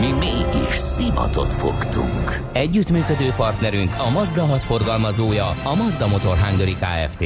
Mi 0.00 0.12
mégis 0.12 0.74
szimatot 0.74 1.54
fogtunk. 1.54 2.40
Együttműködő 2.52 3.32
partnerünk 3.36 3.90
a 3.98 4.10
Mazda 4.10 4.44
6 4.44 4.62
forgalmazója, 4.62 5.46
a 5.48 5.74
Mazda 5.74 6.08
Motor 6.08 6.36
Hungary 6.36 6.76
Kft. 6.80 7.24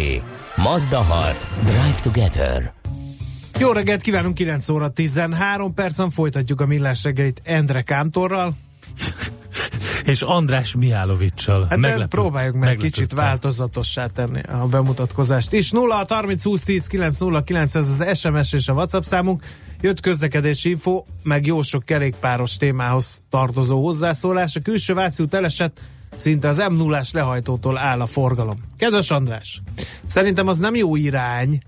Mazda 0.56 0.98
6. 0.98 1.46
Drive 1.62 1.98
Together. 2.02 2.72
Jó 3.58 3.72
reggelt 3.72 4.00
kívánunk, 4.00 4.34
9 4.34 4.68
óra 4.68 4.88
13 4.88 5.74
percen 5.74 6.10
folytatjuk 6.10 6.60
a 6.60 6.66
millás 6.66 7.04
reggelit 7.04 7.40
Endre 7.44 7.82
Kántorral. 7.82 8.52
és 10.04 10.22
András 10.22 10.74
Miálovicsal. 10.74 11.66
Hát 11.68 11.78
Meglep, 11.78 12.08
próbáljuk 12.08 12.54
meg 12.54 12.76
kicsit 12.76 13.12
változatossá 13.12 14.06
tenni 14.06 14.40
a 14.42 14.66
bemutatkozást 14.66 15.52
is. 15.52 15.70
0 15.70 16.04
30 16.08 16.44
20 16.44 16.62
10 16.62 16.86
9 16.86 17.18
0 17.18 17.42
9 17.42 17.74
ez 17.74 17.88
az 17.88 18.18
SMS 18.18 18.52
és 18.52 18.68
a 18.68 18.72
WhatsApp 18.72 19.02
számunk. 19.02 19.42
Jött 19.84 20.00
közlekedési 20.00 20.70
info, 20.70 21.04
meg 21.22 21.46
jó 21.46 21.62
sok 21.62 21.84
kerékpáros 21.84 22.56
témához 22.56 23.22
tartozó 23.30 23.84
hozzászólás. 23.84 24.56
A 24.56 24.60
külső 24.60 24.94
Váci 24.94 25.24
elesett, 25.30 25.80
szinte 26.16 26.48
az 26.48 26.56
m 26.70 26.74
0 26.76 27.02
lehajtótól 27.12 27.78
áll 27.78 28.00
a 28.00 28.06
forgalom. 28.06 28.64
Kedves 28.76 29.10
András, 29.10 29.62
szerintem 30.06 30.48
az 30.48 30.58
nem 30.58 30.74
jó 30.74 30.96
irány, 30.96 31.60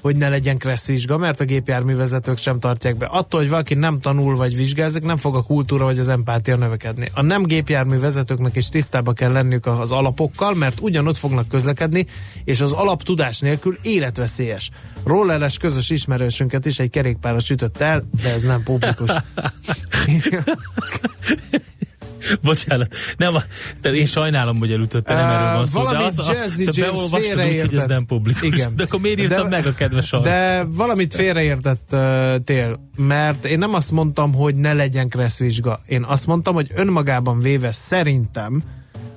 hogy 0.00 0.16
ne 0.16 0.28
legyen 0.28 0.58
kresszvizsga, 0.58 1.16
mert 1.16 1.40
a 1.40 1.44
gépjárművezetők 1.44 2.38
sem 2.38 2.58
tartják 2.58 2.96
be. 2.96 3.06
Attól, 3.06 3.40
hogy 3.40 3.48
valaki 3.48 3.74
nem 3.74 4.00
tanul 4.00 4.36
vagy 4.36 4.56
vizsgázik, 4.56 5.02
nem 5.02 5.16
fog 5.16 5.34
a 5.34 5.42
kultúra 5.42 5.84
vagy 5.84 5.98
az 5.98 6.08
empátia 6.08 6.56
növekedni. 6.56 7.08
A 7.14 7.22
nem 7.22 7.42
gépjárművezetőknek 7.42 8.56
is 8.56 8.68
tisztába 8.68 9.12
kell 9.12 9.32
lennük 9.32 9.66
az 9.66 9.92
alapokkal, 9.92 10.54
mert 10.54 10.80
ugyanott 10.80 11.16
fognak 11.16 11.48
közlekedni, 11.48 12.06
és 12.44 12.60
az 12.60 12.72
alaptudás 12.72 13.40
nélkül 13.40 13.76
életveszélyes. 13.82 14.70
Rolleres 15.04 15.58
közös 15.58 15.90
ismerősünket 15.90 16.66
is 16.66 16.78
egy 16.78 16.90
kerékpáros 16.90 17.50
ütött 17.50 17.80
el, 17.80 18.08
de 18.22 18.32
ez 18.32 18.42
nem 18.42 18.62
publikus. 18.62 19.10
Bocsánat, 22.42 22.94
nem, 23.16 23.34
de 23.80 23.92
én 23.92 24.06
sajnálom, 24.06 24.58
hogy 24.58 24.72
elütötte, 24.72 25.14
nem 25.14 25.28
erről 25.28 25.56
van 25.56 25.66
szó. 25.66 25.80
Valami 25.80 25.98
de 25.98 26.04
az, 26.04 26.28
Jazzy 26.28 26.64
te 26.64 26.80
beolvastad 26.80 27.44
úgy, 27.44 27.60
hogy 27.60 27.74
ez 27.74 27.84
nem 27.84 28.06
publikus. 28.06 28.42
Igen. 28.42 28.76
De 28.76 28.82
akkor 28.82 29.00
miért 29.00 29.18
írtam 29.18 29.48
de, 29.48 29.56
meg 29.56 29.66
a 29.66 29.74
kedves 29.74 30.12
arra? 30.12 30.22
De 30.22 30.64
valamit 30.68 31.14
félreértettél, 31.14 32.80
mert 32.96 33.44
én 33.44 33.58
nem 33.58 33.74
azt 33.74 33.90
mondtam, 33.90 34.34
hogy 34.34 34.54
ne 34.54 34.72
legyen 34.72 35.08
kresszvizsga. 35.08 35.80
Én 35.86 36.04
azt 36.04 36.26
mondtam, 36.26 36.54
hogy 36.54 36.70
önmagában 36.74 37.40
véve 37.40 37.72
szerintem 37.72 38.62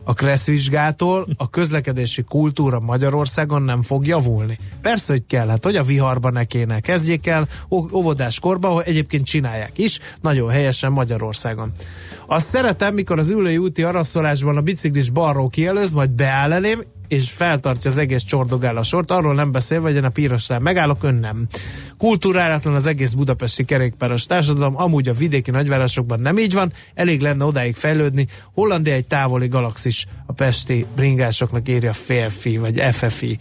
a 0.04 0.14
kresszvizsgától 0.14 1.28
a 1.38 1.50
közlekedési 1.50 2.24
kultúra 2.24 2.80
Magyarországon 2.80 3.62
nem 3.62 3.82
fog 3.82 4.06
javulni. 4.06 4.58
Persze, 4.82 5.14
hogy 5.14 5.24
kell, 5.28 5.48
hát 5.48 5.64
hogy 5.64 5.76
a 5.76 5.84
viharba 5.84 6.30
ne 6.30 6.44
kéne. 6.44 6.80
Kezdjék 6.80 7.28
el 7.28 7.48
óvodás 7.70 8.40
korba, 8.40 8.68
ahol 8.68 8.84
egyébként 8.84 9.26
csinálják 9.26 9.78
is, 9.78 10.00
nagyon 10.22 10.50
helyesen 10.50 10.92
Magyarországon. 10.92 11.72
Azt 12.26 12.48
szeretem, 12.48 12.94
mikor 12.94 13.20
az 13.20 13.30
ülői 13.30 13.58
úti 13.58 13.84
araszolásban 13.84 14.58
a 14.58 14.62
biciklis 14.62 15.10
balról 15.10 15.50
kielőz, 15.50 15.94
majd 15.94 16.10
beáll 16.10 16.54
elém, 16.54 16.82
és 17.12 17.30
feltartja 17.30 17.90
az 17.90 17.98
egész 17.98 18.24
csordogál 18.24 18.82
sort, 18.82 19.12
arról 19.12 19.34
nem 19.34 19.52
beszélve, 19.52 19.88
hogy 19.88 19.96
én 19.96 20.04
a 20.04 20.10
pirosnál 20.10 20.60
megállok, 20.60 21.04
ön 21.04 21.16
nem. 21.16 21.48
Kultúrálatlan 21.98 22.76
az 22.76 22.86
egész 22.86 23.14
budapesti 23.14 23.66
kerékpáros 23.66 24.26
társadalom, 24.26 24.78
amúgy 24.78 25.08
a 25.08 25.14
vidéki 25.14 25.52
nagyvárosokban 25.52 26.20
nem 26.20 26.38
így 26.38 26.54
van, 26.54 26.74
elég 26.94 27.22
lenne 27.22 27.46
odáig 27.46 27.76
fejlődni. 27.76 28.28
Hollandia 28.54 28.94
egy 28.94 29.08
távoli 29.08 29.48
galaxis 29.48 30.08
a 30.26 30.34
pesti 30.34 30.86
bringásoknak 30.96 31.70
írja 31.70 31.94
férfi 31.94 32.58
vagy 32.58 32.82
FFI. 32.92 33.38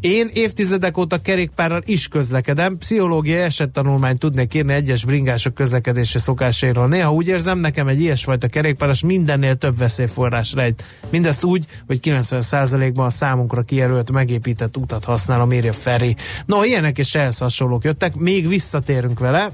Én 0.00 0.30
évtizedek 0.32 0.98
óta 0.98 1.18
kerékpárral 1.18 1.82
is 1.84 2.08
közlekedem, 2.08 2.78
pszichológiai 2.78 3.40
esettanulmányt 3.40 4.18
tudnék 4.18 4.54
írni 4.54 4.72
egyes 4.72 5.04
bringások 5.04 5.54
közlekedési 5.54 6.18
szokásairól. 6.18 6.88
Néha 6.88 7.12
úgy 7.12 7.28
érzem, 7.28 7.58
nekem 7.58 7.88
egy 7.88 8.00
ilyesfajta 8.00 8.48
kerékpáros 8.48 9.02
mindennél 9.02 9.56
több 9.56 9.76
veszélyforrás 9.76 10.52
rejt. 10.52 10.84
Mindezt 11.10 11.44
úgy, 11.44 11.64
hogy 11.86 11.98
90%-ban 12.02 13.06
a 13.06 13.10
számunkra 13.10 13.62
kijelölt, 13.62 14.12
megépített 14.12 14.76
utat 14.76 15.04
használom, 15.04 15.52
írja 15.52 15.72
Feri. 15.72 16.16
No, 16.46 16.64
ilyenek 16.64 16.98
és 16.98 17.14
ehhez 17.14 17.38
hasonlók 17.38 17.84
jöttek, 17.84 18.14
még 18.14 18.48
visszatérünk 18.48 19.18
vele, 19.18 19.50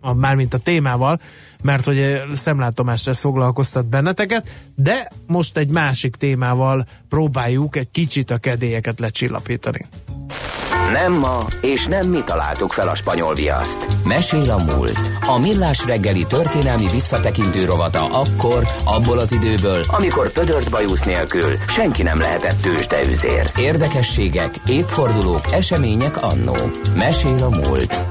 a, 0.00 0.14
mármint 0.14 0.54
a 0.54 0.58
témával, 0.58 1.20
mert 1.62 1.84
hogy 1.84 2.22
szemlátomást 2.32 3.08
ez 3.08 3.20
foglalkoztat 3.20 3.86
benneteket, 3.86 4.48
de 4.74 5.08
most 5.26 5.56
egy 5.56 5.70
másik 5.70 6.16
témával 6.16 6.86
próbáljuk 7.08 7.76
egy 7.76 7.90
kicsit 7.90 8.30
a 8.30 8.38
kedélyeket 8.38 9.00
lecsillapítani. 9.00 9.86
Nem 10.92 11.12
ma, 11.12 11.46
és 11.60 11.86
nem 11.86 12.08
mi 12.08 12.22
találtuk 12.24 12.72
fel 12.72 12.88
a 12.88 12.94
spanyol 12.94 13.34
viaszt. 13.34 13.86
Mesél 14.04 14.50
a 14.50 14.74
múlt. 14.74 15.10
A 15.26 15.38
millás 15.38 15.84
reggeli 15.84 16.26
történelmi 16.26 16.88
visszatekintő 16.92 17.64
rovata 17.64 18.04
akkor, 18.04 18.66
abból 18.84 19.18
az 19.18 19.32
időből, 19.32 19.82
amikor 19.88 20.32
pödört 20.32 20.70
bajusz 20.70 21.04
nélkül 21.04 21.56
senki 21.68 22.02
nem 22.02 22.18
lehetett 22.18 22.60
tőzsdeüzér. 22.60 23.50
Érdekességek, 23.58 24.54
évfordulók, 24.66 25.52
események 25.52 26.22
annó. 26.22 26.56
Mesél 26.94 27.42
a 27.42 27.48
múlt. 27.48 28.04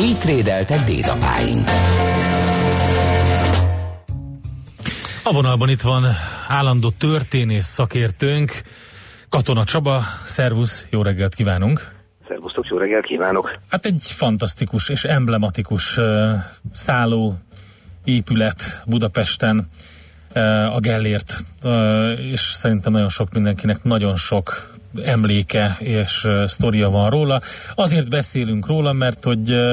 Így 0.00 0.18
trédeltek 0.18 0.80
dédapáink. 0.84 1.68
A 5.28 5.32
vonalban 5.32 5.68
itt 5.68 5.80
van 5.80 6.04
állandó 6.48 6.90
történész 6.90 7.66
szakértőnk, 7.66 8.62
Katona 9.28 9.64
Csaba. 9.64 10.02
Szervusz, 10.24 10.86
jó 10.90 11.02
reggelt 11.02 11.34
kívánunk! 11.34 11.92
Szervusztok, 12.28 12.66
jó 12.66 12.76
reggelt 12.78 13.04
kívánok! 13.04 13.58
Hát 13.68 13.86
egy 13.86 14.02
fantasztikus 14.02 14.88
és 14.88 15.04
emblematikus 15.04 15.96
uh, 15.96 16.32
szálló 16.72 17.34
épület 18.04 18.82
Budapesten, 18.86 19.68
uh, 20.34 20.74
a 20.74 20.80
Gellért, 20.80 21.36
uh, 21.62 22.30
és 22.30 22.40
szerintem 22.40 22.92
nagyon 22.92 23.08
sok 23.08 23.32
mindenkinek 23.32 23.82
nagyon 23.82 24.16
sok 24.16 24.74
emléke 25.02 25.76
és 25.80 26.24
uh, 26.24 26.46
sztoria 26.46 26.90
van 26.90 27.10
róla. 27.10 27.40
Azért 27.74 28.08
beszélünk 28.08 28.66
róla, 28.66 28.92
mert 28.92 29.24
hogy 29.24 29.52
uh, 29.52 29.72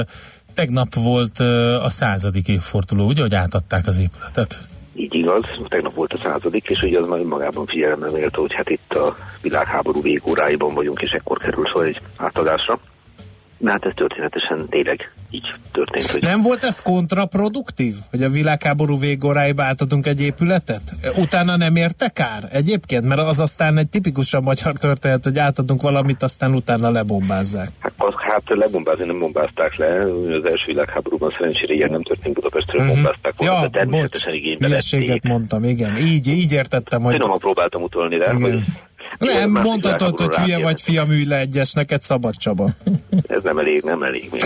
tegnap 0.53 0.93
volt 0.93 1.39
uh, 1.39 1.47
a 1.83 1.89
századik 1.89 2.47
évforduló, 2.47 3.07
ugye, 3.07 3.21
hogy 3.21 3.35
átadták 3.35 3.87
az 3.87 3.97
épületet? 3.97 4.59
Így 4.95 5.15
igaz, 5.15 5.43
tegnap 5.67 5.93
volt 5.93 6.13
a 6.13 6.17
századik, 6.17 6.69
és 6.69 6.81
ugye 6.81 6.99
az 6.99 7.07
már 7.07 7.19
magában 7.19 7.65
figyelemre 7.65 8.11
méltó, 8.11 8.41
hogy 8.41 8.53
hát 8.53 8.69
itt 8.69 8.93
a 8.93 9.15
világháború 9.41 10.01
végóráiban 10.01 10.73
vagyunk, 10.73 11.01
és 11.01 11.09
ekkor 11.09 11.37
kerül 11.37 11.65
szó 11.73 11.79
egy 11.79 12.01
átadásra. 12.17 12.79
Na 13.63 13.71
hát 13.71 13.85
ez 13.85 13.91
történetesen 13.95 14.69
tényleg 14.69 15.11
így 15.31 15.53
történt. 15.71 16.05
Hogy... 16.05 16.21
Nem 16.21 16.41
volt 16.41 16.63
ez 16.63 16.81
kontraproduktív, 16.81 17.95
hogy 18.09 18.23
a 18.23 18.29
világháború 18.29 18.99
végóráiba 18.99 19.63
átadunk 19.63 20.07
egy 20.07 20.21
épületet? 20.21 20.81
Utána 21.15 21.57
nem 21.57 21.75
érte 21.75 22.09
kár 22.09 22.49
egyébként? 22.51 23.07
Mert 23.07 23.21
az 23.21 23.39
aztán 23.39 23.77
egy 23.77 23.89
tipikusan 23.89 24.43
magyar 24.43 24.73
történet, 24.73 25.23
hogy 25.23 25.39
átadunk 25.39 25.81
valamit, 25.81 26.23
aztán 26.23 26.53
utána 26.53 26.89
lebombázzák. 26.89 27.69
Hát, 27.79 27.93
az, 27.97 28.13
hát 28.17 28.43
lebombázni 28.45 29.05
nem 29.05 29.19
bombázták 29.19 29.75
le. 29.75 30.01
Az 30.05 30.45
első 30.45 30.63
világháborúban 30.65 31.33
szerencsére 31.37 31.73
ilyen 31.73 31.91
nem 31.91 32.03
történt 32.03 32.35
Budapestről, 32.35 32.81
uh-huh. 32.81 32.95
bombázták 32.95 33.33
volna, 33.37 33.53
ja, 33.53 33.61
de 33.61 33.69
természetesen 33.69 34.33
igénybe 34.33 35.19
mondtam, 35.23 35.63
igen. 35.63 35.97
Így, 35.97 36.27
így 36.27 36.51
értettem, 36.51 37.01
hogy... 37.01 37.13
Finoman 37.13 37.39
próbáltam 37.39 37.81
utolni 37.81 38.17
rá, 38.17 38.33
igen. 38.33 38.41
hogy 38.41 38.61
nem, 39.17 39.51
mondhatod, 39.51 40.19
hogy 40.19 40.35
hülye 40.35 40.59
vagy 40.59 40.81
fiam, 40.81 41.11
ülj 41.11 41.25
le 41.25 41.37
egyes, 41.37 41.73
neked 41.73 42.01
szabad 42.01 42.35
Csaba. 42.37 42.69
Ez 43.27 43.43
nem 43.43 43.57
elég, 43.57 43.81
nem 43.83 44.03
elég 44.03 44.29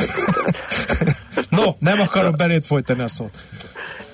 No, 1.49 1.71
nem 1.79 1.99
akarom 1.99 2.35
belét 2.37 2.65
folytani 2.65 3.01
a 3.01 3.07
szót 3.07 3.31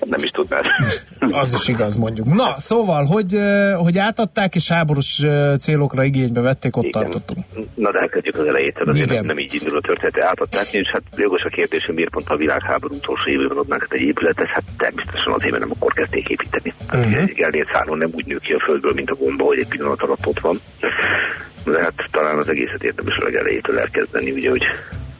nem 0.00 0.20
is 0.22 0.30
tudnád. 0.30 0.64
Az 1.42 1.54
is 1.54 1.68
igaz, 1.68 1.96
mondjuk. 1.96 2.34
Na, 2.34 2.54
szóval, 2.58 3.04
hogy, 3.04 3.38
hogy 3.76 3.98
átadták 3.98 4.54
és 4.54 4.68
háborús 4.68 5.22
célokra 5.60 6.04
igénybe 6.04 6.40
vették, 6.40 6.76
ott 6.76 6.84
Igen. 6.84 7.02
tartottunk. 7.02 7.44
Na, 7.74 7.92
de 7.92 7.98
elkezdjük 7.98 8.38
az 8.38 8.46
elejétől, 8.46 8.88
azért 8.88 9.08
nem, 9.08 9.24
nem 9.24 9.38
így 9.38 9.54
indul 9.54 9.76
a 9.76 9.80
történet. 9.80 10.18
Átadták, 10.18 10.72
és 10.72 10.90
hát 10.92 11.02
jogos 11.16 11.42
a 11.42 11.48
kérdés, 11.48 11.84
hogy 11.84 11.94
miért 11.94 12.10
pont 12.10 12.28
a 12.28 12.36
világháború 12.36 12.94
utolsó 12.94 13.30
évben 13.30 13.56
adnánk 13.56 13.86
egy 13.88 14.00
épületet, 14.00 14.46
hát 14.46 14.62
természetesen 14.76 15.32
azért, 15.32 15.50
mert 15.50 15.62
nem 15.62 15.72
akkor 15.76 15.92
kezdték 15.92 16.28
építeni. 16.28 16.74
Hát 16.86 17.04
uh-huh. 17.04 17.22
egy 17.22 17.40
elnélt 17.40 17.84
nem 17.84 18.10
úgy 18.12 18.26
nő 18.26 18.38
ki 18.38 18.52
a 18.52 18.60
földből, 18.60 18.92
mint 18.92 19.10
a 19.10 19.14
gomba, 19.14 19.44
hogy 19.44 19.58
egy 19.58 19.68
pillanat 19.68 20.02
alatt 20.02 20.26
ott 20.26 20.40
van. 20.40 20.60
De 21.64 21.80
hát 21.82 21.94
talán 22.10 22.38
az 22.38 22.48
egészet 22.48 22.84
érdemes 22.84 23.16
a 23.16 23.24
legelejétől 23.24 23.78
elkezdeni, 23.78 24.30
ugye, 24.30 24.50
hogy 24.50 24.62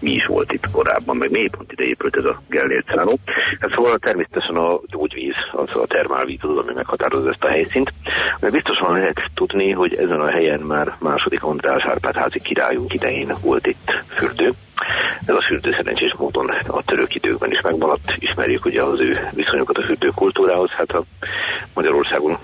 mi 0.05 0.11
is 0.11 0.27
volt 0.27 0.53
itt 0.53 0.71
korábban, 0.71 1.17
meg 1.17 1.31
miért 1.31 1.57
pont 1.57 1.73
ide 1.73 1.85
épült 1.85 2.17
ez 2.17 2.25
a 2.25 2.43
Gellért 2.49 2.87
szálló. 2.95 3.19
Hát 3.61 3.73
szóval 3.75 3.99
természetesen 3.99 4.57
a 4.57 4.81
gyógyvíz, 4.87 5.35
az 5.53 5.77
a 5.77 5.87
termálvíz 5.87 6.39
az, 6.41 6.57
ami 6.57 6.73
meghatározza 6.75 7.31
ezt 7.31 7.45
a 7.45 7.49
helyszínt. 7.49 7.93
De 8.41 8.51
biztosan 8.51 8.93
lehet 8.99 9.31
tudni, 9.35 9.71
hogy 9.71 9.95
ezen 9.95 10.21
a 10.21 10.31
helyen 10.31 10.61
már 10.61 10.97
második 11.01 11.43
András 11.43 11.85
Árpád 11.85 12.17
házi 12.17 12.41
királyunk 12.41 12.95
idején 12.95 13.33
volt 13.43 13.67
itt 13.67 13.93
fürdő. 14.09 14.53
Ez 15.27 15.35
a 15.35 15.45
fürdő 15.47 15.71
szerencsés 15.71 16.15
módon 16.19 16.49
a 16.67 16.83
török 16.83 17.15
időkben 17.15 17.51
is 17.51 17.61
megmaradt. 17.61 18.15
Ismerjük 18.19 18.65
ugye 18.65 18.83
az 18.83 19.01
ő 19.01 19.29
viszonyokat 19.33 19.79
a 19.79 19.83
fürdőkultúrához. 19.83 20.71
Hát 20.71 20.91
a 20.91 21.05
Magyarországon 21.75 22.39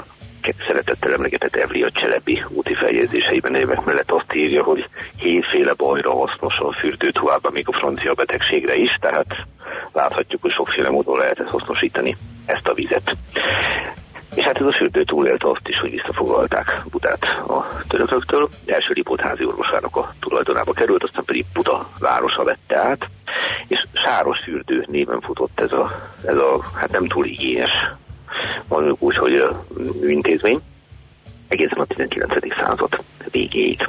szeretettel 0.66 1.12
emlegetett 1.12 1.56
Evlia 1.56 1.90
Cselebi 1.90 2.44
úti 2.48 2.74
feljegyzéseiben 2.74 3.54
évek 3.54 3.84
mellett 3.84 4.10
azt 4.10 4.34
írja, 4.34 4.62
hogy 4.62 4.88
hétféle 5.16 5.72
bajra 5.72 6.12
hasznos 6.12 6.58
a 6.58 6.72
fürdő 6.72 7.10
tovább, 7.10 7.52
még 7.52 7.68
a 7.68 7.78
francia 7.78 8.14
betegségre 8.14 8.74
is, 8.74 8.96
tehát 9.00 9.26
láthatjuk, 9.92 10.42
hogy 10.42 10.52
sokféle 10.52 10.90
módon 10.90 11.18
lehet 11.18 11.38
ezt 11.38 11.50
hasznosítani, 11.50 12.16
ezt 12.46 12.68
a 12.68 12.74
vizet. 12.74 13.16
És 14.34 14.44
hát 14.44 14.58
ez 14.58 14.66
a 14.66 14.76
fürdő 14.76 15.04
túlélte 15.04 15.48
azt 15.50 15.68
is, 15.68 15.78
hogy 15.78 15.90
visszafoglalták 15.90 16.82
Budát 16.90 17.22
a 17.24 17.82
törököktől. 17.88 18.48
Első 18.66 18.92
Lipót 18.92 19.20
házi 19.20 19.44
orvosának 19.44 19.96
a 19.96 20.12
tulajdonába 20.20 20.72
került, 20.72 21.02
aztán 21.02 21.24
pedig 21.24 21.44
Buda 21.52 21.88
városa 21.98 22.44
vette 22.44 22.76
át, 22.76 23.08
és 23.66 23.84
Sáros 23.92 24.38
fürdő 24.44 24.84
néven 24.88 25.20
futott 25.20 25.60
ez 25.60 25.72
a, 25.72 26.10
ez 26.26 26.36
a 26.36 26.60
hát 26.74 26.90
nem 26.90 27.06
túl 27.06 27.24
igényes 27.24 27.70
mondjuk 28.68 29.02
úgy, 29.02 29.16
hogy 29.16 29.44
intézmény, 30.02 30.60
egészen 31.48 31.78
a 31.78 31.84
19. 31.84 32.54
század 32.54 32.98
végéig. 33.30 33.88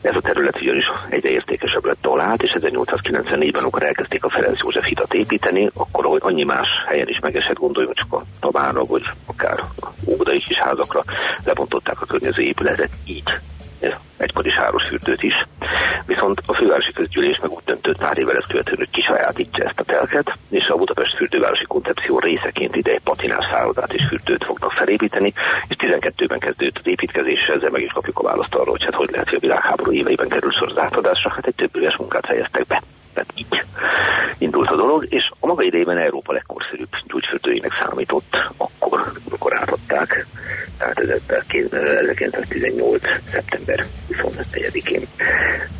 Ez 0.00 0.16
a 0.16 0.20
terület 0.20 0.60
ugyanis 0.60 0.84
egyre 1.08 1.28
értékesebb 1.28 1.84
lett 1.84 2.00
talált, 2.00 2.42
és 2.42 2.56
1894-ben, 2.60 3.62
amikor 3.62 3.82
elkezdték 3.82 4.24
a 4.24 4.28
Ferenc 4.28 4.60
József 4.62 4.84
hitat 4.84 5.14
építeni, 5.14 5.70
akkor, 5.74 6.06
ahogy 6.06 6.20
annyi 6.22 6.44
más 6.44 6.68
helyen 6.86 7.08
is 7.08 7.18
megesett, 7.20 7.56
gondoljunk 7.56 7.96
csak 7.96 8.12
a 8.12 8.24
Tabánra, 8.40 8.84
vagy 8.84 9.02
akár 9.26 9.58
a 9.80 9.86
óbudai 10.06 10.38
kis 10.38 10.56
házakra, 10.56 11.04
lebontották 11.44 12.00
a 12.00 12.06
környező 12.06 12.42
épületet, 12.42 12.90
így 13.04 13.32
egykori 14.16 14.50
sáros 14.50 14.82
fürdőt 14.88 15.22
is. 15.22 15.34
Viszont 16.06 16.42
a 16.46 16.54
fővárosi 16.54 16.92
közgyűlés 16.92 17.38
meg 17.42 17.50
úgy 17.50 17.62
döntött 17.64 17.98
pár 17.98 18.18
évvel 18.18 18.36
ezt 18.36 18.46
követően, 18.46 18.76
hogy 18.76 18.90
kisajátítja 18.90 19.64
ezt 19.64 19.80
a 19.80 19.84
telket, 19.84 20.32
és 20.50 20.66
a 20.66 20.76
Budapest 20.76 21.05
fürdővárosi 21.36 21.64
koncepció 21.64 22.18
részeként 22.18 22.76
ide 22.76 22.92
egy 22.92 23.00
patinás 23.00 23.46
szállodát 23.50 23.92
és 23.92 24.06
fürdőt 24.08 24.44
fognak 24.44 24.72
felépíteni, 24.72 25.32
és 25.68 25.76
12-ben 25.78 26.38
kezdődött 26.38 26.78
az 26.78 26.90
építkezés, 26.90 27.40
ezzel 27.54 27.70
meg 27.70 27.82
is 27.82 27.92
kapjuk 27.92 28.18
a 28.18 28.22
választ 28.22 28.54
arra, 28.54 28.70
hogy 28.70 28.84
hát 28.84 28.94
hogy 28.94 29.10
lehet, 29.10 29.28
hogy 29.28 29.36
a 29.36 29.40
világháború 29.40 29.92
éveiben 29.92 30.28
kerül 30.28 30.50
sor 30.50 30.70
az 30.70 30.78
átadásra, 30.78 31.30
hát 31.30 31.46
egy 31.46 31.54
több 31.54 31.76
éves 31.76 31.96
munkát 31.98 32.26
helyeztek 32.26 32.66
be. 32.66 32.82
Tehát 33.14 33.32
így 33.34 33.62
indult 34.38 34.70
a 34.70 34.76
dolog, 34.76 35.06
és 35.08 35.30
a 35.40 35.46
maga 35.46 35.62
idejében 35.62 35.98
Európa 35.98 36.32
legkorszerűbb 36.32 36.90
gyógyfürdőjének 37.06 37.72
számított 37.82 38.36
akkor, 38.56 39.12
amikor 39.28 39.56
átadták, 39.56 40.26
tehát 40.78 40.98
1918. 40.98 43.02
szeptember 43.30 43.84
24-én. 44.10 45.06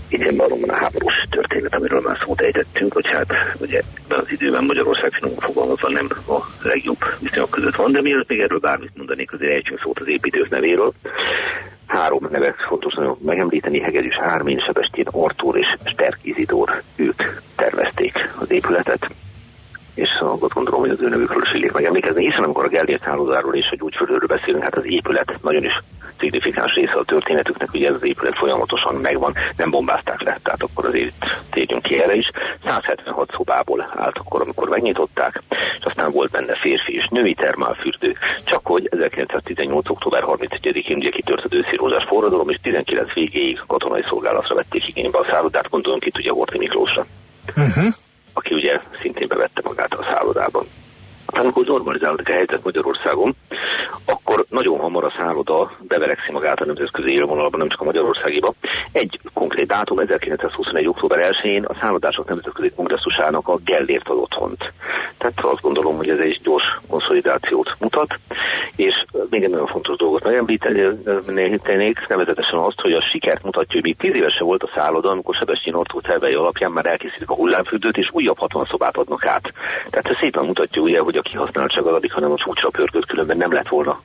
Így 0.09 0.37
valóban 0.37 0.69
a 0.69 0.77
háborús 0.77 1.25
történet, 1.31 1.75
amiről 1.75 2.01
már 2.01 2.19
szót 2.25 2.41
ejtettünk, 2.41 2.93
hogy 2.93 3.07
hát 3.07 3.33
ugye 3.59 3.83
az 4.09 4.31
időben 4.31 4.65
Magyarország 4.65 5.13
finom 5.13 5.39
fogalmazva 5.39 5.89
nem 5.89 6.09
a 6.29 6.41
legjobb 6.63 7.05
viszonyok 7.19 7.51
között 7.51 7.75
van, 7.75 7.93
de 7.93 8.03
mielőtt 8.03 8.29
még 8.29 8.35
erről 8.47 8.59
bármit 8.59 8.97
mondanék, 8.97 9.33
azért 9.33 9.53
ejtsünk 9.53 9.81
szót 9.81 9.99
az 9.99 10.09
építők 10.09 10.49
nevéről. 10.49 10.93
Három 11.87 12.29
nevet 12.31 12.57
fontos 12.69 12.95
nagyon 12.95 13.19
megemlíteni, 13.25 13.81
Hegedűs 13.81 14.17
Ármin, 14.19 14.59
Sebestén 14.59 15.07
Artúr 15.11 15.57
és 15.57 15.77
Sterk 15.85 16.19
Izidor, 16.23 16.83
ők 16.97 17.23
tervezték 17.57 18.31
az 18.39 18.51
épületet 18.51 19.11
és 19.97 20.09
azt 20.21 20.53
gondolom, 20.53 20.81
hogy 20.81 20.91
az 20.91 21.01
ő 21.01 21.09
nevükről 21.09 21.43
is 21.43 21.53
illik 21.53 21.73
megemlékezni, 21.73 22.25
hiszen 22.25 22.45
amikor 22.45 22.65
a 22.65 22.69
Gellért 22.69 23.03
hálózáról 23.03 23.55
és 23.55 23.69
a 23.71 23.77
gyógyföldről 23.77 24.27
beszélünk, 24.27 24.63
hát 24.63 24.77
az 24.77 24.87
épület 24.87 25.39
nagyon 25.43 25.65
is 25.65 25.83
szignifikáns 26.19 26.75
része 26.75 26.99
a 26.99 27.05
történetüknek, 27.05 27.73
ugye 27.73 27.89
ez 27.89 27.95
az 27.95 28.05
épület 28.05 28.37
folyamatosan 28.37 28.95
megvan, 28.95 29.35
nem 29.57 29.71
bombázták 29.71 30.23
le, 30.23 30.39
tehát 30.43 30.63
akkor 30.63 30.85
azért 30.85 31.15
térjünk 31.51 31.83
ki 31.83 32.03
erre 32.03 32.15
is. 32.15 32.31
176 32.65 33.31
szobából 33.37 33.93
állt 33.97 34.19
akkor, 34.19 34.41
amikor 34.41 34.69
megnyitották, 34.69 35.43
és 35.79 35.85
aztán 35.85 36.13
volt 36.13 36.31
benne 36.31 36.55
férfi 36.55 36.95
és 36.95 37.09
női 37.11 37.35
termálfürdő, 37.35 38.17
csak 38.45 38.61
hogy 38.67 38.89
1918. 38.91 39.91
október 39.91 40.23
31-én 40.27 40.97
ugye 40.97 41.11
kitört 41.11 41.45
az 41.45 41.53
őszi 41.53 41.77
rózsás 41.77 42.05
forradalom, 42.05 42.49
és 42.49 42.59
19 42.63 43.13
végéig 43.13 43.63
katonai 43.67 44.05
szolgálatra 44.09 44.55
vették 44.55 44.89
igénybe 44.89 45.19
a 45.19 45.27
szállodát, 45.31 45.71
gondolom 45.71 45.99
itt 46.03 46.19
ugye 46.19 46.31
Horti 46.31 46.59
Miklósra. 46.59 47.07
Uh-huh 47.57 47.95
aki 48.37 48.55
ugye 48.55 48.81
szintén 49.01 49.29
bevette 49.29 49.61
magát 49.65 49.95
a 49.95 50.03
szállodában. 50.03 50.67
Aztán 51.27 51.43
amikor 51.43 51.65
normalizálódik 51.65 52.29
a 52.29 52.33
helyzet 52.33 52.65
Magyarországon, 52.65 53.37
akkor 54.05 54.45
nagyon 54.49 54.79
hamar 54.79 55.05
a 55.05 55.15
szálloda 55.19 55.71
beverekszi 55.81 56.33
magát 56.33 56.61
a 56.61 56.65
nemzetközi 56.65 57.11
élvonalban, 57.11 57.59
nem 57.59 57.69
csak 57.69 57.81
a 57.81 57.85
Magyarországiba. 57.85 58.55
Egy 58.93 59.21
konkrét 59.33 59.67
dátum, 59.67 59.99
1921. 59.99 60.87
1-én 61.57 61.65
a 61.65 61.77
szállodások 61.81 62.29
nemzetközi 62.29 62.71
kongresszusának 62.77 63.49
a 63.49 63.59
Gellért 63.65 64.09
ad 64.09 64.19
otthont. 64.19 64.73
Tehát 65.19 65.41
azt 65.41 65.61
gondolom, 65.61 65.97
hogy 65.97 66.09
ez 66.09 66.19
egy 66.19 66.41
gyors 66.43 66.81
konszolidációt 66.89 67.77
mutat, 67.79 68.19
és 68.77 69.05
még 69.31 69.43
egy 69.43 69.51
nagyon 69.51 69.67
fontos 69.67 69.97
dolgot 69.97 70.25
megemlítenék, 71.25 72.07
nevezetesen 72.09 72.59
azt, 72.59 72.81
hogy 72.81 72.93
a 72.93 73.09
sikert 73.13 73.43
mutatja, 73.43 73.73
hogy 73.73 73.83
még 73.83 73.97
10 73.97 74.15
évese 74.15 74.45
volt 74.45 74.63
a 74.63 74.71
szálloda, 74.75 75.11
amikor 75.11 75.35
Sebestyen 75.35 75.75
Ortó 75.75 76.01
tervei 76.01 76.35
alapján 76.35 76.73
már 76.73 76.87
elkészítik 76.87 77.31
a 77.31 77.35
hullámfürdőt, 77.35 77.97
és 77.97 78.09
újabb 78.13 78.39
60 78.39 78.67
szobát 78.71 78.97
adnak 78.97 79.27
át. 79.27 79.53
Tehát 79.91 80.09
ez 80.09 80.17
szépen 80.21 80.45
mutatja 80.45 80.83
ugye, 80.83 81.01
hogy 81.01 81.17
a 81.17 81.23
kihasználtság 81.23 81.85
addig, 81.85 82.13
hanem 82.13 82.33
a 82.33 82.37
csúcsra 82.37 82.69
pörgött, 82.69 83.07
különben 83.07 83.37
nem 83.37 83.53
lett 83.53 83.69
volna 83.69 84.01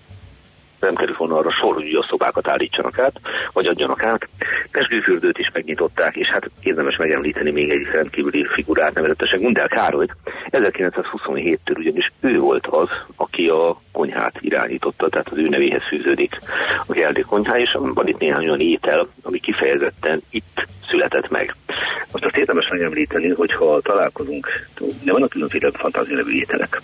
nem 0.82 0.96
kerül 0.96 1.16
volna 1.18 1.38
arra 1.38 1.52
sor, 1.52 1.74
hogy 1.74 1.96
a 1.96 2.08
szobákat 2.10 2.48
állítsanak 2.48 3.00
át, 3.00 3.20
vagy 3.54 3.66
adjanak 3.66 4.04
át. 4.04 4.28
Pesgőfürdőt 4.72 5.38
is 5.38 5.50
megnyitották, 5.54 6.16
és 6.16 6.28
hát 6.28 6.50
érdemes 6.62 6.98
megemlíteni 6.98 7.52
még 7.52 7.70
egy 7.70 7.86
rendkívüli 7.94 8.46
figurát, 8.46 8.94
nevezetesen 8.94 9.42
Gundel 9.42 9.68
Károlyt. 9.68 10.16
1927-től 10.50 11.78
ugyanis 11.78 12.12
ő 12.20 12.40
volt 12.40 12.68
az, 12.68 12.90
aki 13.16 13.48
a 13.48 13.82
konyhát 13.92 14.34
irányította, 14.40 15.10
tehát 15.10 15.30
az 15.30 15.38
ő 15.38 15.48
nevéhez 15.48 15.88
fűződik 15.88 16.40
a 16.86 16.94
Geldi 16.94 17.22
konyhá, 17.22 17.58
és 17.58 17.78
van 17.80 18.08
itt 18.08 18.20
néhány 18.20 18.46
olyan 18.46 18.60
étel, 18.60 19.08
ami 19.24 19.40
kifejezetten 19.40 20.22
itt 20.30 20.68
született 20.90 21.30
meg. 21.30 21.56
Most 22.12 22.26
azt 22.26 22.36
érdemes 22.36 22.68
megemlíteni, 22.70 23.30
hogy 23.30 23.54
ha 23.54 23.82
találkozunk, 23.82 24.48
de 25.04 25.12
vannak 25.12 25.30
különféle 25.30 25.72
fantáziálevő 25.74 26.32
ételek. 26.32 26.82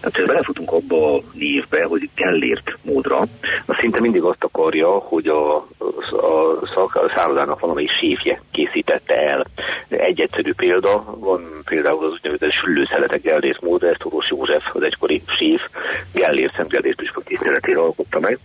Tehát, 0.00 0.16
ha 0.16 0.24
belefutunk 0.26 0.72
abba 0.72 1.14
a 1.14 1.22
névbe, 1.32 1.84
hogy 1.84 2.08
Gellért 2.14 2.78
módra, 2.82 3.18
az 3.66 3.76
szinte 3.78 4.00
mindig 4.00 4.22
azt 4.22 4.44
akarja, 4.44 4.88
hogy 4.88 5.26
a, 5.26 5.56
a, 5.56 5.66
a 6.92 7.12
szállodának 7.14 7.60
valamelyik 7.60 7.90
séfje 7.90 8.42
készítette 8.52 9.14
el. 9.14 9.46
Egy 9.88 10.20
egyszerű 10.20 10.52
példa, 10.52 11.04
van 11.18 11.60
például 11.64 12.04
az 12.04 12.12
úgynevezett 12.12 12.52
süllőszeletek 12.52 13.22
Gellért 13.22 13.60
mód, 13.60 13.82
ezt 13.82 14.04
Orvos 14.04 14.28
József, 14.30 14.64
az 14.72 14.82
egykori 14.82 15.22
séf, 15.38 15.62
Gellért, 16.12 16.47
Szent 16.56 16.68
Gellért 16.68 16.96
püspök 16.96 17.24
tiszteletére 17.24 17.78
alkotta 17.78 18.20
meg. 18.20 18.38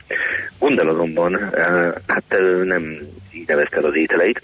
Gondol 0.60 0.90
azonban, 0.90 1.36
eh, 1.36 1.92
hát 2.08 2.24
eh, 2.28 2.64
nem 2.64 2.98
így 3.32 3.48
nevezte 3.48 3.88
az 3.88 3.96
ételeit, 3.96 4.42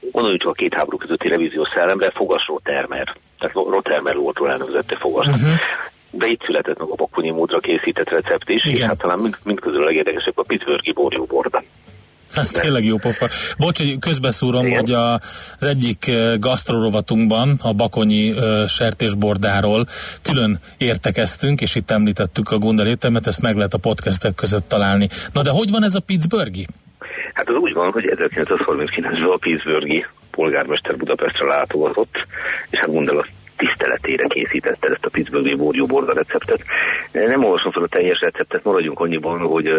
gondoljunk 0.00 0.42
csak 0.42 0.50
a 0.50 0.54
két 0.54 0.74
háború 0.74 0.96
közötti 0.96 1.28
revíziós 1.28 1.68
szellemre, 1.74 2.10
Fogas 2.14 2.46
Rotermer, 2.46 3.16
tehát 3.38 3.54
Rotermer 3.54 4.16
volt 4.16 4.38
róla 4.38 4.52
elnevezette 4.52 4.96
Fogas. 4.96 5.26
Uh-huh. 5.26 5.54
De 6.10 6.26
itt 6.26 6.44
született 6.44 6.78
meg 6.78 6.88
a 6.88 6.94
bakonyi 6.94 7.30
módra 7.30 7.58
készített 7.58 8.08
recept 8.08 8.48
is, 8.48 8.64
Igen. 8.64 8.76
és 8.76 8.82
hát 8.82 8.98
talán 8.98 9.18
mind, 9.18 9.36
mind 9.44 9.60
közül 9.60 9.82
a 9.82 9.84
legérdekesebb 9.84 10.38
a 10.38 10.42
Pittsburghi 10.42 10.92
borjóborda. 10.92 11.62
Ez 12.34 12.50
tényleg 12.50 12.84
jó 12.84 12.96
pofa. 12.96 13.28
Bocs, 13.58 13.78
hogy 13.78 13.98
közbeszúrom, 13.98 14.66
Igen. 14.66 14.78
hogy 14.78 14.92
a, 14.92 15.12
az 15.58 15.66
egyik 15.66 16.10
gasztrorovatunkban, 16.38 17.58
a 17.62 17.72
bakonyi 17.72 18.30
uh, 18.30 18.66
sertésbordáról 18.66 19.86
külön 20.22 20.58
értekeztünk, 20.78 21.60
és 21.60 21.74
itt 21.74 21.90
említettük 21.90 22.50
a 22.50 22.58
Gundel 22.58 22.86
ételmet, 22.86 23.26
ezt 23.26 23.42
meg 23.42 23.56
lehet 23.56 23.74
a 23.74 23.78
podcastek 23.78 24.34
között 24.34 24.68
találni. 24.68 25.08
Na 25.32 25.42
de 25.42 25.50
hogy 25.50 25.70
van 25.70 25.84
ez 25.84 25.94
a 25.94 26.00
Pittsburghi? 26.00 26.66
Hát 27.32 27.48
az 27.48 27.54
úgy 27.54 27.72
van, 27.72 27.90
hogy 27.90 28.04
1939-ben 28.16 29.28
a 29.32 29.36
Pittsburghi 29.36 30.06
polgármester 30.30 30.96
Budapestre 30.96 31.46
látogatott, 31.46 32.26
és 32.70 32.78
hát 32.78 32.90
Gundel 32.90 33.16
a 33.16 33.26
tiszteletére 33.56 34.26
készítette 34.26 34.88
ezt 34.88 35.04
a 35.04 35.08
Pittsburghi 35.08 35.54
borda 35.86 36.12
receptet. 36.12 36.60
Nem 37.12 37.44
olvasom 37.44 37.72
fel 37.72 37.82
a 37.82 37.86
teljes 37.86 38.18
receptet, 38.20 38.64
maradjunk 38.64 39.00
annyiban, 39.00 39.38
hogy 39.38 39.70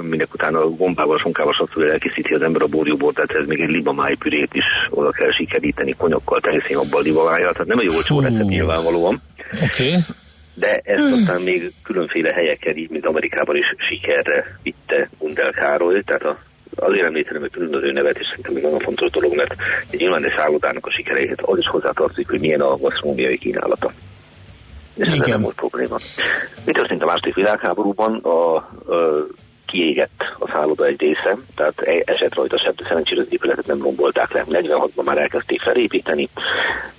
minek 0.00 0.34
utána 0.34 0.58
a 0.60 0.70
gombával, 0.70 1.18
sonkával 1.18 1.52
sokszor 1.52 1.88
elkészíti 1.88 2.34
az 2.34 2.42
ember 2.42 2.62
a 2.62 2.66
borjúbordát, 2.66 3.30
ez 3.30 3.46
még 3.46 3.60
egy 3.60 3.70
libamáj 3.70 4.14
pürét 4.14 4.54
is 4.54 4.64
oda 4.90 5.10
kell 5.10 5.32
sikeríteni, 5.32 5.94
konyakkal, 5.96 6.40
teljesen 6.40 6.76
abban 6.76 7.00
a 7.00 7.04
libamájjal, 7.04 7.52
tehát 7.52 7.68
nem 7.68 7.78
egy 7.78 7.88
olcsó 7.88 8.20
recept 8.20 8.48
nyilvánvalóan. 8.48 9.22
Oké. 9.52 9.88
Okay 9.88 10.02
de 10.54 10.80
ezt 10.84 11.12
aztán 11.12 11.40
még 11.40 11.72
különféle 11.82 12.32
helyeken, 12.32 12.76
így 12.76 12.90
mint 12.90 13.06
Amerikában 13.06 13.56
is 13.56 13.74
sikerre 13.88 14.58
vitte 14.62 15.08
Gundel 15.18 15.50
Károly, 15.50 16.02
tehát 16.02 16.24
a 16.24 16.38
azért 16.76 17.06
említeném 17.06 17.42
egy 17.42 17.50
különböző 17.50 17.92
nevet, 17.92 18.18
és 18.18 18.26
szerintem 18.28 18.52
még 18.52 18.62
nagyon 18.62 18.78
fontos 18.78 19.10
dolog, 19.10 19.34
mert 19.34 19.54
nyilván 19.90 20.24
egy 20.24 20.32
szállodának 20.36 20.86
a 20.86 20.92
sikereihez 20.92 21.36
az 21.40 21.58
is 21.58 21.68
hozzátartozik, 21.68 22.28
hogy 22.28 22.40
milyen 22.40 22.60
a 22.60 22.76
gasztronómiai 22.76 23.38
kínálata. 23.38 23.92
És 24.94 25.12
ez 25.12 25.28
nem 25.28 25.40
volt 25.40 25.54
probléma. 25.54 25.96
Mi 26.64 26.72
történt 26.72 27.02
a 27.02 27.06
második 27.06 27.34
világháborúban? 27.34 28.14
A, 28.14 28.54
a 28.56 28.64
kiégett 29.74 30.22
a 30.38 30.48
szálloda 30.48 30.86
egy 30.86 31.00
része, 31.00 31.36
tehát 31.54 31.80
e- 31.80 32.02
esett 32.04 32.34
rajta 32.34 32.58
sebb, 32.64 32.74
de 32.76 32.84
szerencsére 32.88 33.20
az 33.20 33.26
épületet 33.30 33.66
nem 33.66 33.82
rombolták 33.82 34.32
le. 34.32 34.44
46-ban 34.48 35.04
már 35.04 35.18
elkezdték 35.18 35.60
felépíteni, 35.60 36.28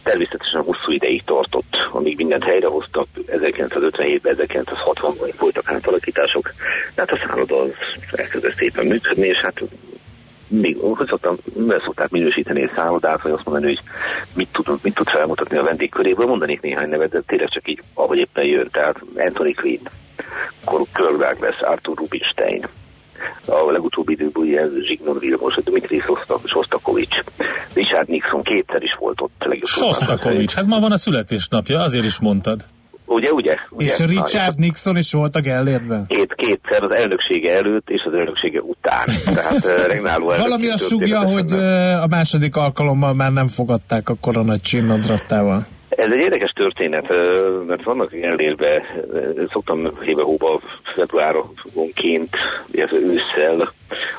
természetesen 0.04 0.62
hosszú 0.62 0.92
ideig 0.92 1.24
tartott, 1.24 1.74
amíg 1.92 2.18
mindent 2.18 2.44
helyrehoztak, 2.44 3.08
1957-ben, 3.28 4.36
1960-ban 4.38 5.34
voltak 5.40 5.72
átalakítások, 5.72 6.52
tehát 6.96 7.12
a 7.12 7.20
szálloda 7.28 7.62
az 7.62 7.72
elkezdett 8.12 8.56
szépen 8.56 8.86
működni, 8.86 9.28
és 9.28 9.38
hát 9.38 9.62
még, 10.48 10.78
hogy 10.80 11.08
szoktam, 11.08 11.36
mivel 11.54 11.82
szokták 11.86 12.10
minősíteni 12.10 12.62
egy 12.62 12.72
szállodát, 12.76 13.22
vagy 13.22 13.32
azt 13.32 13.46
mondani, 13.46 13.66
hogy 13.66 13.82
mit 14.34 14.50
tud, 14.52 14.80
mit 14.82 14.94
tud 14.94 15.10
felmutatni 15.10 15.58
a 15.58 15.64
vendég 15.64 15.90
köréből, 15.90 16.26
mondanék 16.26 16.62
néhány 16.62 16.90
nevet, 16.90 17.10
de 17.10 17.22
tényleg 17.22 17.50
csak 17.50 17.70
így, 17.70 17.82
ahogy 17.94 18.18
éppen 18.18 18.46
jön, 18.46 18.68
tehát 18.72 19.02
Anthony 19.16 19.56
Quinn, 19.56 19.88
Kirk 20.66 21.18
Douglas, 21.18 21.60
Arthur 21.60 21.98
Rubinstein, 21.98 22.68
a 23.46 23.72
legutóbbi 23.72 24.14
időből 24.14 24.46
ilyen 24.46 24.72
Zsigmond 24.86 25.20
Vilmos, 25.20 25.56
Dmitri 25.64 26.04
Sostakovics, 26.46 27.18
Richard 27.74 28.08
Nixon 28.08 28.42
kétszer 28.42 28.84
is 28.84 28.96
volt 29.00 29.22
ott. 29.22 29.48
Sostakovics, 29.62 30.54
hát 30.54 30.66
ma 30.66 30.80
van 30.80 30.92
a 30.92 30.98
születésnapja, 30.98 31.80
azért 31.80 32.06
is 32.06 32.20
mondtad. 32.20 32.66
Ugye, 33.06 33.32
ugye? 33.32 33.56
ugye? 33.70 33.86
És 33.86 34.00
Richard 34.00 34.58
Nixon 34.58 34.98
is 34.98 35.12
volt 35.12 35.36
a 35.36 35.40
Gellértben? 35.40 36.06
Két, 36.08 36.34
kétszer 36.36 36.84
az 36.84 36.96
elnöksége 36.96 37.56
előtt 37.56 37.90
és 37.90 38.02
az 38.06 38.14
elnöksége 38.14 38.62
után. 38.62 39.06
Tehát 39.26 39.88
regnáló 39.88 40.26
Valami 40.26 40.70
a 40.70 40.78
sugja, 40.78 41.20
hogy 41.20 41.52
a 42.02 42.08
második 42.08 42.56
alkalommal 42.56 43.14
már 43.14 43.32
nem 43.32 43.48
fogadták 43.48 44.10
a 44.10 44.16
korona 44.22 44.58
csinnadrattával. 44.58 45.66
Ez 45.96 46.12
egy 46.12 46.20
érdekes 46.20 46.52
történet, 46.52 47.08
mert 47.68 47.84
vannak 47.84 48.12
Gellérbe, 48.12 48.84
szoktam 49.52 50.00
hébe-hóba 50.02 50.62
februáronként, 50.96 52.30
illetve 52.72 52.98
ősszel 52.98 53.74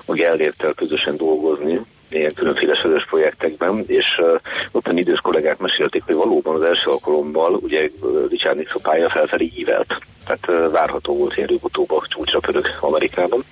a 0.04 0.12
Gellértel 0.12 0.72
közösen 0.72 1.16
dolgozni, 1.16 1.80
ilyen 2.08 2.34
különféle 2.34 2.74
sörös 2.74 3.06
projektekben, 3.08 3.84
és 3.86 4.04
uh, 4.18 4.40
ottan 4.72 4.96
idős 4.96 5.20
kollégák 5.20 5.58
mesélték, 5.58 6.02
hogy 6.04 6.14
valóban 6.14 6.54
az 6.54 6.62
első 6.62 6.90
alkalommal 6.90 7.54
ugye 7.54 7.90
Richard 8.28 8.56
Nixon 8.56 8.82
pálya 8.82 9.10
felfelé 9.10 9.52
ívelt. 9.56 9.86
Tehát 10.26 10.48
uh, 10.48 10.72
várható 10.72 11.16
volt 11.16 11.36
ilyen 11.36 11.48
rögutóbb 11.48 11.90
a 11.90 12.06
csúcsra 12.08 12.40
pörög 12.40 12.66
Amerikában. 12.80 13.44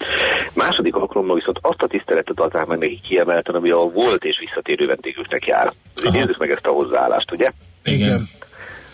Második 0.53 0.95
alkalommal 0.95 1.37
viszont 1.37 1.59
azt 1.63 1.83
a 1.83 1.87
tiszteletet 1.87 2.41
adták 2.41 2.67
meg 2.67 2.79
neki 2.79 3.01
kiemelten, 3.09 3.55
ami 3.55 3.71
a 3.71 3.91
volt 3.91 4.25
és 4.25 4.39
visszatérő 4.39 4.87
vendégüknek 4.87 5.47
jár. 5.47 5.73
Nézzük 6.03 6.39
meg 6.39 6.51
ezt 6.51 6.67
a 6.67 6.71
hozzáállást, 6.71 7.33
ugye? 7.33 7.51
Igen. 7.85 8.29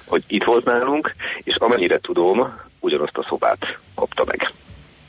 Hogy 0.06 0.22
itt 0.26 0.44
volt 0.44 0.64
nálunk, 0.64 1.14
és 1.42 1.54
amennyire 1.58 1.98
tudom, 1.98 2.54
ugyanazt 2.80 3.16
a 3.16 3.26
szobát 3.28 3.78
kapta 3.94 4.24
meg. 4.26 4.52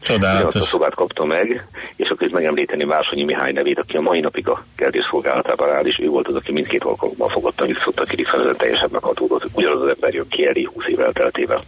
Csodálatos. 0.01 0.63
Szobát 0.63 0.95
kapta 0.95 1.25
meg, 1.25 1.67
és 1.95 2.09
akkor 2.09 2.27
itt 2.27 2.33
megemlíteni 2.33 2.85
Vásonyi 2.85 3.23
Mihály 3.23 3.51
nevét, 3.51 3.79
aki 3.79 3.97
a 3.97 4.01
mai 4.01 4.19
napig 4.19 4.47
a 4.47 4.65
kérdés 4.75 5.07
szolgálatában 5.09 5.71
áll, 5.71 5.85
és 5.85 5.99
ő 6.01 6.07
volt 6.07 6.27
az, 6.27 6.35
aki 6.35 6.51
mindkét 6.51 6.83
alkalommal 6.83 7.29
fogadta 7.29 7.65
vissza, 7.65 7.91
aki 7.95 8.23
felelően 8.23 8.57
teljesen 8.57 8.89
meghatódott. 8.91 9.49
Ugyanaz 9.53 9.81
az 9.81 9.87
ember 9.87 10.13
jön 10.13 10.27
ki 10.29 10.45
elé 10.45 10.69
20 10.73 10.83
évvel 10.87 11.11
teltével. 11.11 11.61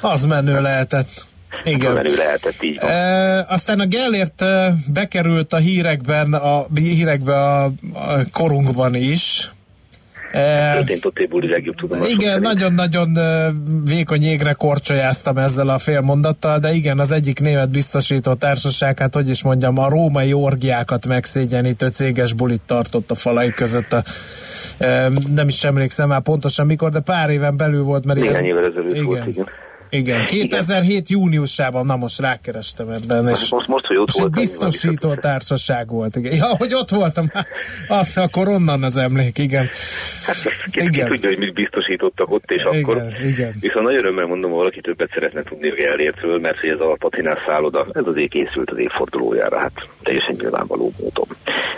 Az 0.00 0.24
menő 0.24 0.60
lehetett. 0.60 1.28
Igen. 1.64 1.92
menő 1.92 2.16
lehetett, 2.16 2.62
így 2.62 2.78
van. 2.80 2.90
E, 2.90 3.46
aztán 3.48 3.80
a 3.80 3.86
Gellért 3.86 4.44
bekerült 4.92 5.52
a 5.52 5.56
hírekben, 5.56 6.32
a 6.32 6.66
hírekbe 6.74 7.34
a, 7.34 7.64
a 7.64 7.70
korunkban 8.32 8.94
is, 8.94 9.50
Történt 10.32 11.04
ott 11.04 11.18
év 11.18 11.30
legjobb 11.30 11.74
tudomásom 11.74 12.10
Igen, 12.10 12.40
nagyon-nagyon 12.40 13.18
vékony 13.84 14.22
égre 14.22 14.52
korcsolyáztam 14.52 15.38
ezzel 15.38 15.68
a 15.68 15.78
félmondattal, 15.78 16.58
de 16.58 16.72
igen, 16.72 16.98
az 16.98 17.12
egyik 17.12 17.40
német 17.40 17.70
biztosító 17.70 18.34
társaság, 18.34 18.98
hát 18.98 19.14
hogy 19.14 19.28
is 19.28 19.42
mondjam, 19.42 19.78
a 19.78 19.88
római 19.88 20.32
orgiákat 20.32 21.06
megszégyenítő 21.06 21.86
céges 21.86 22.32
bulit 22.32 22.60
tartott 22.66 23.10
a 23.10 23.14
falai 23.14 23.50
között. 23.50 23.92
A, 23.92 24.02
nem 25.34 25.48
is 25.48 25.64
emlékszem 25.64 26.08
már 26.08 26.20
pontosan 26.20 26.66
mikor, 26.66 26.90
de 26.90 27.00
pár 27.00 27.30
éven 27.30 27.56
belül 27.56 27.82
volt, 27.82 28.04
mert 28.04 28.20
Néhány 28.20 28.44
évvel 28.44 28.64
ezelőtt 28.64 28.94
igen. 28.94 29.04
volt, 29.04 29.26
igen. 29.26 29.46
Igen, 29.90 30.26
2007 30.26 30.90
Igen. 30.90 31.02
júniusában, 31.06 31.86
na 31.86 31.96
most 31.96 32.20
rákerestem 32.20 32.88
ebben. 32.88 33.28
És 33.28 33.48
most, 33.48 33.66
most, 33.66 33.86
hogy 33.86 33.96
ott 33.96 34.10
volt. 34.10 34.30
biztosító 34.30 35.14
társaság 35.14 35.88
volt. 35.88 36.16
Igen. 36.16 36.34
Ja, 36.34 36.46
hogy 36.56 36.74
ott 36.74 36.90
voltam, 36.90 37.30
az, 37.88 38.16
akkor 38.16 38.48
onnan 38.48 38.82
az 38.82 38.96
emlék, 38.96 39.38
igen. 39.38 39.68
Hát 40.26 40.36
ki, 40.70 40.80
igen. 40.80 40.90
ki 40.90 41.00
tudja, 41.00 41.28
hogy 41.28 41.38
mit 41.38 41.54
biztosítottak 41.54 42.30
ott, 42.30 42.50
és 42.50 42.62
igen, 42.70 42.82
akkor. 42.82 43.02
Igen. 43.26 43.54
Viszont 43.60 43.84
nagyon 43.84 43.98
örömmel 43.98 44.26
mondom, 44.26 44.50
valaki 44.50 44.80
többet 44.80 45.10
szeretne 45.14 45.42
tudni 45.42 45.70
a 45.70 45.74
Gellértről, 45.74 46.38
mert 46.38 46.58
hogy 46.58 46.68
ez 46.68 46.80
a 46.80 46.96
patinás 46.98 47.38
szálloda, 47.46 47.86
ez 47.92 48.06
azért 48.06 48.30
készült 48.30 48.70
az 48.70 48.78
évfordulójára, 48.78 49.58
hát 49.58 49.72
teljesen 50.02 50.36
nyilvánvaló 50.38 50.92
módon. 51.00 51.26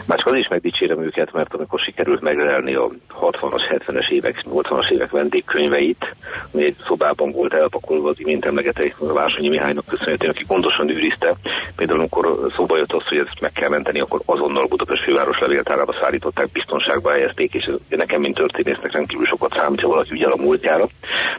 Már 0.07 0.19
csak 0.19 0.33
az 0.33 0.39
is 0.39 0.49
megdicsérem 0.49 1.03
őket, 1.03 1.33
mert 1.33 1.55
amikor 1.55 1.81
sikerült 1.81 2.21
megrelni 2.21 2.75
a 2.75 2.91
60-as, 3.21 3.83
70-es 3.87 4.11
évek, 4.11 4.45
80-as 4.53 4.91
évek 4.91 5.11
vendégkönyveit, 5.11 6.15
ami 6.53 6.65
egy 6.65 6.77
szobában 6.87 7.33
volt 7.33 7.55
elpakolva, 7.55 8.02
az 8.07 8.21
imént 8.21 8.45
emlegetett 8.45 8.95
Vásonyi 8.99 9.49
Mihálynak 9.49 9.87
köszönhetően, 9.87 10.31
aki 10.31 10.45
gondosan 10.47 10.89
őrizte. 10.89 11.35
Például 11.77 11.99
amikor 11.99 12.51
szóba 12.57 12.77
jött 12.77 12.93
az, 12.93 13.07
hogy 13.07 13.19
ezt 13.19 13.41
meg 13.41 13.53
kell 13.53 13.69
menteni, 13.69 14.01
akkor 14.01 14.21
azonnal 14.25 14.67
Budapest 14.67 15.05
főváros 15.05 15.39
levéltárába 15.39 15.95
szállították, 16.01 16.53
biztonságba 16.53 17.11
helyezték, 17.11 17.55
és 17.55 17.65
ez 17.65 17.99
nekem, 17.99 18.21
mint 18.21 18.35
történésznek 18.35 18.93
rendkívül 18.93 19.27
sokat 19.27 19.55
számít, 19.57 19.81
ha 19.81 19.89
valaki 19.89 20.13
ügyel 20.13 20.33
a 20.33 20.43
múltjára. 20.43 20.87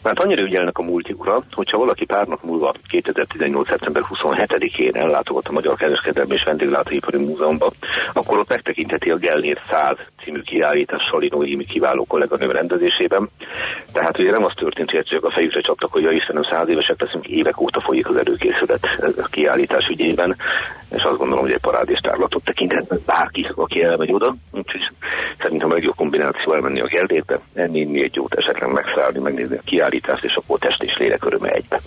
Mert 0.02 0.20
annyira 0.20 0.42
ügyelnek 0.42 0.78
a 0.78 0.84
múltjukra, 0.84 1.44
hogyha 1.52 1.78
valaki 1.78 2.06
pár 2.06 2.28
nap 2.28 2.44
múlva 2.44 2.74
2018. 2.90 3.68
szeptember 3.68 4.04
27-én 4.10 4.96
ellátogat 4.96 5.48
a 5.48 5.52
Magyar 5.52 5.76
Kereskedelmi 5.76 6.34
és 6.34 6.44
Vendéglátóipari 6.44 7.18
Múzeumba, 7.18 7.72
akkor 8.14 8.38
ott 8.38 8.50
megtekintheti 8.50 9.10
a 9.10 9.18
Gellnér 9.18 9.62
100 9.70 9.98
című 10.24 10.42
kiállítás 10.42 11.04
Salinó 11.12 11.46
kiváló 11.68 12.06
kolléganő 12.06 12.52
rendezésében. 12.52 13.30
Tehát 13.92 14.20
ugye 14.20 14.32
nem 14.32 14.44
az 14.44 14.54
történt, 14.56 14.90
hogy 14.90 15.00
egyszerűen 15.00 15.24
a 15.24 15.30
fejükre 15.30 15.62
csaptak, 15.62 15.92
hogy 15.92 16.02
ja 16.02 16.12
Istenem, 16.12 16.44
száz 16.54 16.70
évesek 16.70 17.02
leszünk, 17.02 17.28
évek 17.28 17.62
óta 17.62 17.82
folyik 17.82 18.10
az 18.10 18.16
előkészület 18.16 18.84
a 19.22 19.28
kiállítás 19.28 19.88
ügyében, 19.92 20.36
és 20.90 21.04
azt 21.04 21.18
gondolom, 21.18 21.44
hogy 21.44 21.54
egy 21.54 21.60
parádés 21.60 22.00
tárlatot 22.00 22.44
tekinthet 22.44 23.02
bárki, 23.06 23.52
aki 23.56 23.84
elmegy 23.84 24.14
oda, 24.14 24.36
úgyhogy 24.52 24.82
szerintem 25.42 25.72
a 25.72 25.74
legjobb 25.74 25.96
kombináció 25.96 26.54
elmenni 26.54 26.82
a 26.82 26.86
Gellérbe, 26.86 27.40
enni, 27.54 27.80
inni 27.80 28.04
egy 28.04 28.16
jót, 28.16 28.34
esetleg 28.34 28.72
megszállni, 28.72 29.20
megnézni 29.20 29.56
a 29.58 29.62
kiállítást, 29.66 30.24
és 30.24 30.36
akkor 30.36 30.60
test 30.60 30.84
és 30.84 30.96
lélek 30.98 31.26
öröme 31.26 31.50
egybe. 31.50 31.80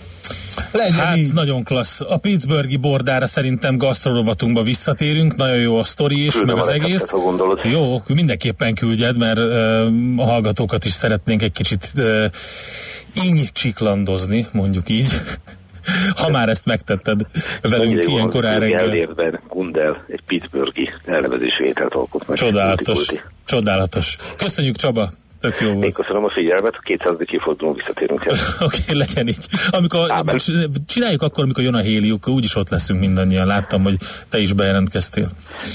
Legyen 0.71 0.93
hát 0.93 1.17
így. 1.17 1.33
nagyon 1.33 1.63
klassz. 1.63 2.01
A 2.01 2.17
Pittsburghi 2.17 2.77
bordára 2.77 3.27
szerintem 3.27 3.77
gasztrorovatunkba 3.77 4.61
visszatérünk, 4.61 5.35
nagyon 5.35 5.59
jó 5.59 5.77
a 5.77 5.83
sztori 5.83 6.25
is, 6.25 6.33
Küldöm 6.33 6.55
meg 6.55 6.63
az 6.63 6.69
egész. 6.69 7.11
Jó, 7.63 8.01
mindenképpen 8.07 8.73
küldjed, 8.73 9.17
mert 9.17 9.37
uh, 9.37 9.87
a 10.17 10.23
hallgatókat 10.23 10.85
is 10.85 10.91
szeretnénk 10.91 11.41
egy 11.41 11.51
kicsit 11.51 11.91
uh, 11.97 12.25
iny 13.25 13.47
csiklandozni, 13.53 14.47
mondjuk 14.51 14.89
így. 14.89 15.09
ha 16.15 16.29
már 16.29 16.49
ezt 16.49 16.65
megtetted 16.65 17.19
velünk 17.61 18.07
ilyen 18.07 18.29
korán 18.29 18.59
reggel. 18.59 18.93
Évben 18.93 19.39
Gundel 19.47 20.05
egy 20.07 20.21
Pittsburghi 20.27 20.93
elnevezésű 21.05 21.63
ételt 21.63 21.93
alkot 21.93 22.27
meg. 22.27 22.37
Csodálatos. 22.37 23.07
Csodálatos. 23.45 24.17
Köszönjük 24.37 24.75
Csaba, 24.75 25.09
Tök 25.49 25.61
jó 25.61 25.71
volt. 25.71 25.85
Én 25.85 25.91
köszönöm 25.91 26.23
a 26.23 26.29
figyelmet, 26.29 26.75
a 26.75 26.79
200. 26.83 27.15
kifordulón 27.25 27.73
visszatérünk 27.73 28.25
el. 28.25 28.35
Oké, 28.65 28.77
okay, 28.83 28.97
legyen 28.97 29.27
így. 29.27 29.45
Amikor, 29.69 30.11
Ámen. 30.11 30.37
csináljuk 30.87 31.21
akkor, 31.21 31.43
amikor 31.43 31.63
jön 31.63 31.73
a 31.73 31.79
héliuk, 31.79 32.27
úgyis 32.27 32.55
ott 32.55 32.69
leszünk 32.69 32.99
mindannyian. 32.99 33.47
Láttam, 33.47 33.83
hogy 33.83 33.97
te 34.29 34.37
is 34.37 34.53
bejelentkeztél. 34.53 35.29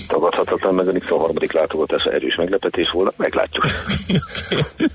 Tagadhatatlan, 0.09 0.75
meg 0.75 0.89
a 0.89 0.93
Nixon 0.93 1.19
harmadik 1.19 1.53
látogatása 1.53 2.11
erős 2.11 2.35
meglepetés 2.37 2.91
volna, 2.93 3.13
meglátjuk. 3.17 3.65
okay, 3.85 4.21
okay. 4.51 4.87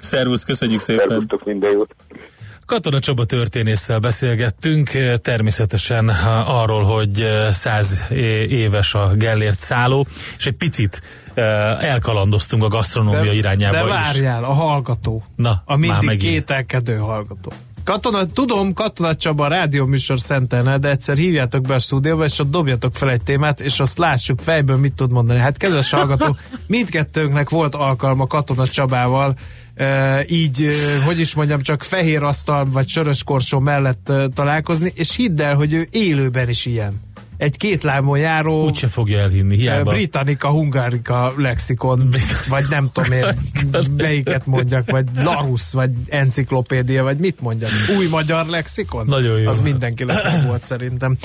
Szervusz, 0.00 0.44
köszönjük 0.44 0.80
szépen. 0.80 1.08
Szervusztok, 1.08 1.44
minden 1.44 1.72
jót. 1.72 1.94
Katona 2.66 3.00
Csaba 3.00 3.24
történésszel 3.24 3.98
beszélgettünk, 3.98 4.90
természetesen 5.22 6.08
arról, 6.46 6.82
hogy 6.82 7.26
száz 7.52 8.04
éves 8.48 8.94
a 8.94 9.12
Gellért 9.14 9.60
szálló, 9.60 10.06
és 10.38 10.46
egy 10.46 10.56
picit 10.56 11.02
elkalandoztunk 11.80 12.62
a 12.62 12.68
gasztronómia 12.68 13.30
de, 13.30 13.34
irányába 13.34 13.76
De 13.76 13.82
várjál, 13.82 14.40
is. 14.40 14.46
a 14.46 14.52
hallgató. 14.52 15.24
Na, 15.36 15.62
a 15.64 15.76
mindig 15.76 16.18
kételkedő 16.18 16.96
hallgató. 16.96 17.52
Katona, 17.84 18.24
tudom, 18.24 18.72
Katona 18.72 19.14
Csaba 19.14 19.44
a 19.44 19.48
rádióműsor 19.48 20.20
szentene, 20.20 20.78
de 20.78 20.90
egyszer 20.90 21.16
hívjátok 21.16 21.62
be 21.62 21.74
a 21.74 21.78
stúdióba, 21.78 22.24
és 22.24 22.38
ott 22.38 22.50
dobjatok 22.50 22.94
fel 22.94 23.10
egy 23.10 23.22
témát, 23.22 23.60
és 23.60 23.80
azt 23.80 23.98
lássuk 23.98 24.40
fejből, 24.40 24.76
mit 24.76 24.92
tud 24.92 25.10
mondani. 25.10 25.38
Hát 25.38 25.56
kedves 25.56 25.90
hallgató, 25.90 26.36
mindkettőnknek 26.66 27.50
volt 27.50 27.74
alkalma 27.74 28.26
Katona 28.26 28.66
Csabával 28.66 29.34
így, 30.28 30.68
hogy 31.04 31.20
is 31.20 31.34
mondjam, 31.34 31.62
csak 31.62 31.82
fehér 31.82 32.22
asztal 32.22 32.64
vagy 32.64 32.88
sörös 32.88 33.22
korsó 33.22 33.58
mellett 33.58 34.12
találkozni, 34.34 34.92
és 34.94 35.16
hidd 35.16 35.40
el, 35.42 35.54
hogy 35.54 35.72
ő 35.72 35.88
élőben 35.90 36.48
is 36.48 36.66
ilyen. 36.66 37.00
egy 37.36 37.56
két 37.56 37.82
lábon 37.82 38.18
járó 38.18 38.64
Úgyse 38.64 38.88
fogja 38.88 39.18
elhinni, 39.18 39.56
hiába. 39.56 39.90
Britannica 39.90 40.48
Hungarica 40.48 41.32
lexikon, 41.36 42.08
vagy 42.48 42.64
nem 42.70 42.90
tudom 42.92 43.12
én, 43.12 43.34
melyiket 43.96 44.46
mondjak, 44.46 44.90
vagy 44.90 45.06
Larus, 45.16 45.72
vagy 45.72 45.90
enciklopédia, 46.08 47.02
vagy 47.02 47.18
mit 47.18 47.40
mondjak, 47.40 47.70
új 47.98 48.06
magyar 48.06 48.46
lexikon? 48.46 49.06
Nagyon 49.06 49.40
jó. 49.40 49.48
Az 49.48 49.60
mindenkinek 49.60 50.42
volt 50.46 50.64
szerintem. 50.64 51.16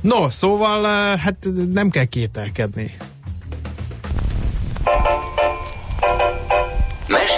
No, 0.00 0.30
szóval 0.30 0.82
hát 1.16 1.46
nem 1.72 1.90
kell 1.90 2.04
kételkedni. 2.04 2.90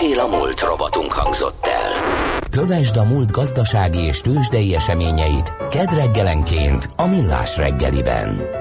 Mesél 0.02 0.20
a 0.20 0.26
múlt 0.26 0.60
robotunk 0.60 1.12
hangzott 1.12 1.66
el. 1.66 2.40
Kövesd 2.50 2.96
a 2.96 3.04
múlt 3.04 3.30
gazdasági 3.30 3.98
és 3.98 4.20
tőzsdei 4.20 4.74
eseményeit 4.74 5.52
kedd 5.70 5.94
reggelenként 5.94 6.88
a 6.96 7.06
Millás 7.06 7.56
reggeliben. 7.56 8.60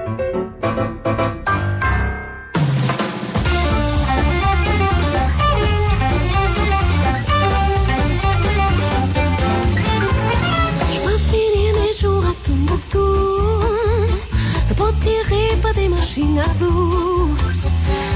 des 15.74 15.88
machines 15.88 16.38
à 16.38 16.46
loup. 16.60 17.34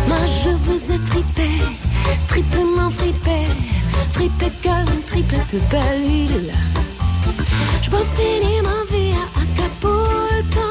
Moi 0.08 0.24
je 0.42 0.50
veux 0.66 0.92
être 0.94 1.04
tripé, 1.04 1.48
triplement 2.36 2.90
fripé 2.90 3.40
Triple 4.12 4.50
comme 4.62 5.02
triplette 5.06 5.56
belle 5.70 6.02
huile. 6.06 6.52
Je 7.82 7.88
peux 7.88 8.04
finir 8.18 8.62
ma 8.62 8.80
vie 8.92 9.14
à 9.22 9.24
Acapulco, 9.40 10.68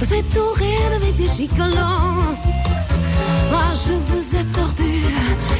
dans 0.00 0.06
cette 0.06 0.36
oreille 0.36 0.94
avec 0.96 1.16
des 1.16 1.28
gigolos. 1.28 2.34
Moi 3.52 3.68
je 3.86 3.92
vous 4.08 4.36
ai 4.36 4.44
tordu, 4.46 4.94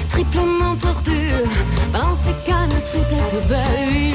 triplement 0.09 0.75
tordu, 0.77 1.21
balancez 1.93 2.35
comme 2.47 2.75
triplette 2.85 3.49
belle 3.49 3.89
huile. 3.93 4.15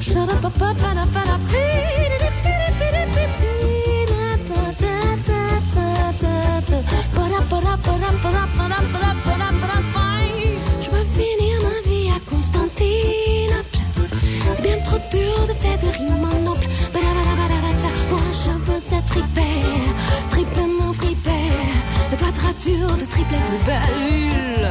Shut 0.00 0.30
up, 0.30 0.44
up, 0.44 0.62
up, 0.62 0.82
up, 0.82 0.96
up, 0.96 1.16
up, 1.16 1.65
fripait, 19.16 19.62
tripait 20.30 20.66
mon 20.78 20.92
fripait, 20.92 21.52
la 22.10 22.16
quadrature 22.16 22.96
de 22.96 23.04
triplet 23.04 23.38
de 23.52 23.58
balule. 23.66 24.68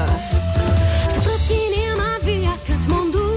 Je 1.10 1.15
voudrais 1.15 1.39
finir 1.49 1.89
ma 1.97 2.25
vie 2.25 2.45
à 2.45 2.58
Katmandou, 2.67 3.34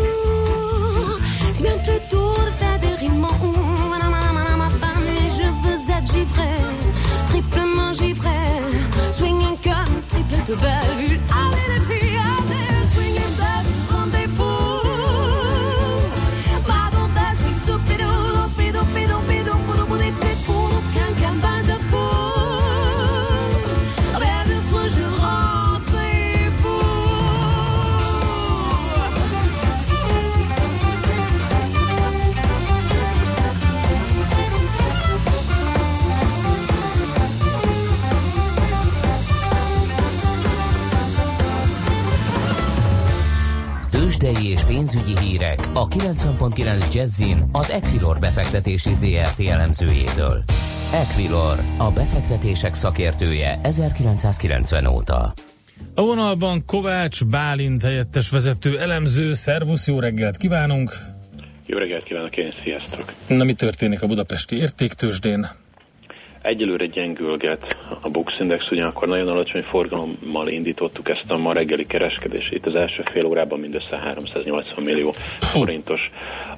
si 1.55 1.63
bien 1.63 1.79
plutôt 1.79 2.35
de 2.47 2.53
faire 2.59 2.79
des 2.79 2.95
rimes 3.01 3.25
en 3.25 3.29
mais 5.05 5.31
je 5.39 5.47
veux 5.63 5.81
être 5.97 6.13
givré, 6.13 6.53
triplement 7.29 7.93
givré, 7.93 8.41
soignant 9.13 9.57
comme 9.63 9.95
triplet 10.09 10.45
de 10.47 10.55
balule. 10.55 11.21
Ah, 11.31 11.48
pénzügyi 44.79 45.19
hírek 45.19 45.59
a 45.73 45.89
90.9 45.89 46.95
Jazzin 46.95 47.39
az 47.53 47.71
Equilor 47.71 48.19
befektetési 48.19 48.95
ZRT 48.95 49.41
elemzőjétől. 49.41 50.43
Equilor, 50.93 51.59
a 51.79 51.91
befektetések 51.91 52.75
szakértője 52.75 53.61
1990 53.63 54.87
óta. 54.87 55.33
A 55.95 56.03
vonalban 56.03 56.65
Kovács 56.67 57.25
Bálint 57.25 57.83
helyettes 57.83 58.31
vezető 58.31 58.79
elemző. 58.79 59.33
Szervusz, 59.33 59.87
jó 59.87 60.01
reggelt 60.01 60.37
kívánunk! 60.37 60.91
Jó 61.67 61.79
reggelt 61.79 62.05
kívánok 62.05 62.37
én, 62.37 62.55
sziasztok! 62.63 63.13
Na 63.29 63.45
mi 63.45 63.53
történik 63.53 64.03
a 64.03 64.07
budapesti 64.07 64.57
értéktősdén? 64.57 65.47
Egyelőre 66.49 66.87
gyengülget 66.87 67.77
a 68.03 68.09
Bux 68.11 68.33
Index, 68.41 68.71
ugyanakkor 68.71 69.09
nagyon 69.09 69.29
alacsony 69.29 69.63
forgalommal 69.63 70.49
indítottuk 70.49 71.09
ezt 71.09 71.31
a 71.31 71.37
ma 71.37 71.53
reggeli 71.53 71.87
kereskedést. 71.87 72.53
Itt 72.53 72.67
az 72.67 72.75
első 72.75 73.03
fél 73.13 73.25
órában 73.25 73.61
mindössze 73.61 73.99
380 73.99 74.85
millió 74.85 75.11
forintos 75.39 76.01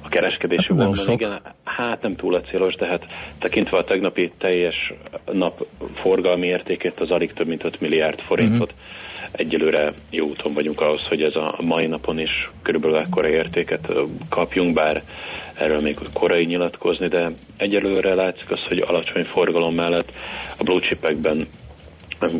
a 0.03 0.09
kereskedési 0.09 0.73
hát 0.73 0.77
volumen. 0.77 1.11
Igen, 1.11 1.41
hát 1.63 2.01
nem 2.01 2.15
túl 2.15 2.35
a 2.35 2.41
célos, 2.41 2.75
de 2.75 2.87
hát 2.87 3.05
tekintve 3.39 3.77
a 3.77 3.83
tegnapi 3.83 4.31
teljes 4.37 4.93
nap 5.31 5.67
forgalmi 5.93 6.47
értékét, 6.47 6.99
az 6.99 7.11
alig 7.11 7.33
több 7.33 7.47
mint 7.47 7.63
5 7.63 7.79
milliárd 7.81 8.19
forintot. 8.19 8.71
Uh-huh 8.71 9.00
egyelőre 9.31 9.93
jó 10.09 10.27
úton 10.27 10.53
vagyunk 10.53 10.81
ahhoz, 10.81 11.05
hogy 11.07 11.21
ez 11.21 11.35
a 11.35 11.55
mai 11.61 11.87
napon 11.87 12.19
is 12.19 12.49
körülbelül 12.61 12.97
ekkora 12.97 13.27
értéket 13.27 13.91
kapjunk, 14.29 14.73
bár 14.73 15.03
erről 15.53 15.81
még 15.81 15.97
korai 16.13 16.45
nyilatkozni, 16.45 17.07
de 17.07 17.31
egyelőre 17.57 18.13
látszik 18.13 18.51
az, 18.51 18.63
hogy 18.67 18.83
alacsony 18.87 19.23
forgalom 19.23 19.75
mellett 19.75 20.11
a 20.57 20.63
blue 20.63 20.79
chipekben 20.79 21.47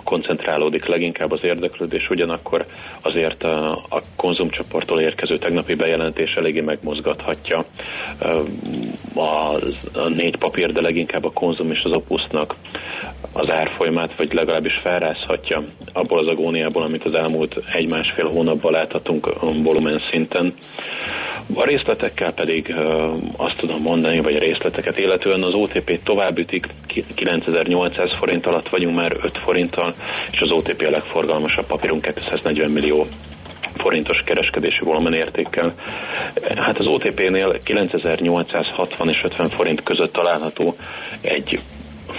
koncentrálódik 0.03 0.85
leginkább 0.85 1.31
az 1.31 1.43
érdeklődés, 1.43 2.09
ugyanakkor 2.09 2.65
azért 3.01 3.43
a, 3.43 3.71
a 3.71 4.01
konzumcsoporttól 4.15 4.99
érkező 4.99 5.37
tegnapi 5.37 5.75
bejelentés 5.75 6.33
eléggé 6.33 6.61
megmozgathatja. 6.61 7.65
A, 9.15 9.55
a 9.93 10.07
négy 10.07 10.37
papír, 10.37 10.71
de 10.71 10.81
leginkább 10.81 11.23
a 11.23 11.31
konzum 11.31 11.71
és 11.71 11.81
az 11.83 11.91
opusznak 11.91 12.55
az 13.33 13.49
árfolyamát, 13.49 14.15
vagy 14.17 14.33
legalábbis 14.33 14.77
felrázhatja 14.81 15.63
abból 15.93 16.19
az 16.19 16.27
agóniából, 16.27 16.83
amit 16.83 17.05
az 17.05 17.13
elmúlt 17.13 17.61
egy-másfél 17.73 18.27
hónapban 18.27 18.71
láthatunk 18.71 19.27
volumen 19.41 20.01
szinten. 20.11 20.53
A 21.55 21.63
részletekkel 21.65 22.33
pedig 22.33 22.75
azt 23.37 23.57
tudom 23.57 23.81
mondani, 23.81 24.19
vagy 24.19 24.35
a 24.35 24.39
részleteket 24.39 24.97
illetően 24.97 25.43
az 25.43 25.53
OTP 25.53 26.03
tovább 26.03 26.37
ütik, 26.37 26.67
9800 27.15 28.15
forint 28.17 28.45
alatt 28.45 28.69
vagyunk 28.69 28.95
már 28.95 29.17
5 29.21 29.37
forinttal, 29.37 29.93
és 30.31 30.39
az 30.39 30.51
OTP 30.51 30.81
a 30.87 30.89
legforgalmasabb 30.89 31.65
papírunk 31.65 32.01
240 32.01 32.71
millió 32.71 33.05
forintos 33.77 34.21
kereskedési 34.25 34.83
volumen 34.83 35.13
értékkel. 35.13 35.73
Hát 36.55 36.77
az 36.77 36.85
OTP-nél 36.85 37.59
9860 37.63 39.09
és 39.09 39.23
50 39.23 39.49
forint 39.49 39.83
között 39.83 40.13
található 40.13 40.75
egy 41.21 41.59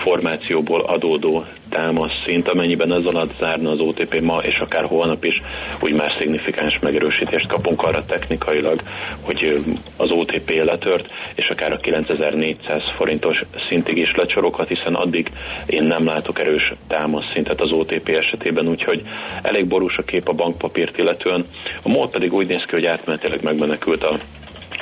formációból 0.02 0.80
adódó 0.80 1.44
támasz 1.68 2.22
szint, 2.24 2.48
amennyiben 2.48 2.92
ez 2.92 3.04
alatt 3.04 3.38
zárna 3.38 3.70
az 3.70 3.78
OTP 3.80 4.20
ma 4.20 4.38
és 4.38 4.58
akár 4.58 4.84
holnap 4.84 5.24
is, 5.24 5.42
úgy 5.80 5.92
már 5.92 6.16
szignifikáns 6.18 6.78
megerősítést 6.80 7.48
kapunk 7.48 7.82
arra 7.82 8.04
technikailag, 8.04 8.80
hogy 9.20 9.56
az 9.96 10.10
OTP 10.10 10.50
letört, 10.64 11.08
és 11.34 11.46
akár 11.48 11.72
a 11.72 11.76
9400 11.76 12.82
forintos 12.96 13.40
szintig 13.68 13.96
is 13.96 14.10
lecsoroghat, 14.14 14.68
hiszen 14.68 14.94
addig 14.94 15.30
én 15.66 15.82
nem 15.82 16.06
látok 16.06 16.40
erős 16.40 16.72
támasz 16.88 17.30
szintet 17.32 17.60
az 17.60 17.72
OTP 17.72 18.08
esetében, 18.08 18.68
úgyhogy 18.68 19.02
elég 19.42 19.66
borús 19.66 19.96
a 19.96 20.02
kép 20.02 20.28
a 20.28 20.32
bankpapírt 20.32 20.98
illetően. 20.98 21.44
A 21.82 21.88
MOL 21.88 22.10
pedig 22.10 22.32
úgy 22.32 22.46
néz 22.46 22.62
ki, 22.66 22.74
hogy 22.74 22.86
átmenetileg 22.86 23.42
megmenekült 23.42 24.04
a 24.04 24.18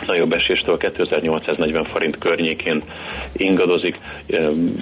nagyobb 0.06 0.32
eséstől 0.32 0.76
2840 0.76 1.84
forint 1.84 2.18
környékén 2.18 2.82
ingadozik. 3.32 3.98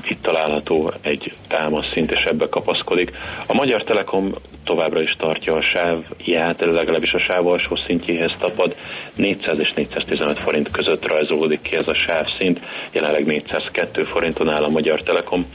Itt 0.03 0.23
található 0.23 0.93
egy 1.01 1.33
támaszszint, 1.49 2.11
és 2.11 2.25
ebbe 2.25 2.47
kapaszkodik. 2.49 3.11
A 3.47 3.55
Magyar 3.55 3.83
Telekom 3.83 4.35
továbbra 4.65 5.03
is 5.03 5.17
tartja 5.19 5.55
a 5.55 5.63
sávját, 5.63 6.61
legalábbis 6.61 7.13
a 7.13 7.19
sáv 7.19 7.47
alsó 7.47 7.77
szintjéhez 7.87 8.33
tapad. 8.39 8.75
400 9.17 9.59
és 9.59 9.73
415 9.73 10.39
forint 10.39 10.71
között 10.71 11.09
rajzolódik 11.09 11.61
ki 11.61 11.77
ez 11.77 11.89
a 11.89 11.95
sávszint, 12.07 12.61
jelenleg 12.93 13.27
402 13.27 14.05
forinton 14.05 14.49
áll 14.49 14.63
a 14.63 14.69
Magyar 14.69 15.03
Telekom. 15.03 15.47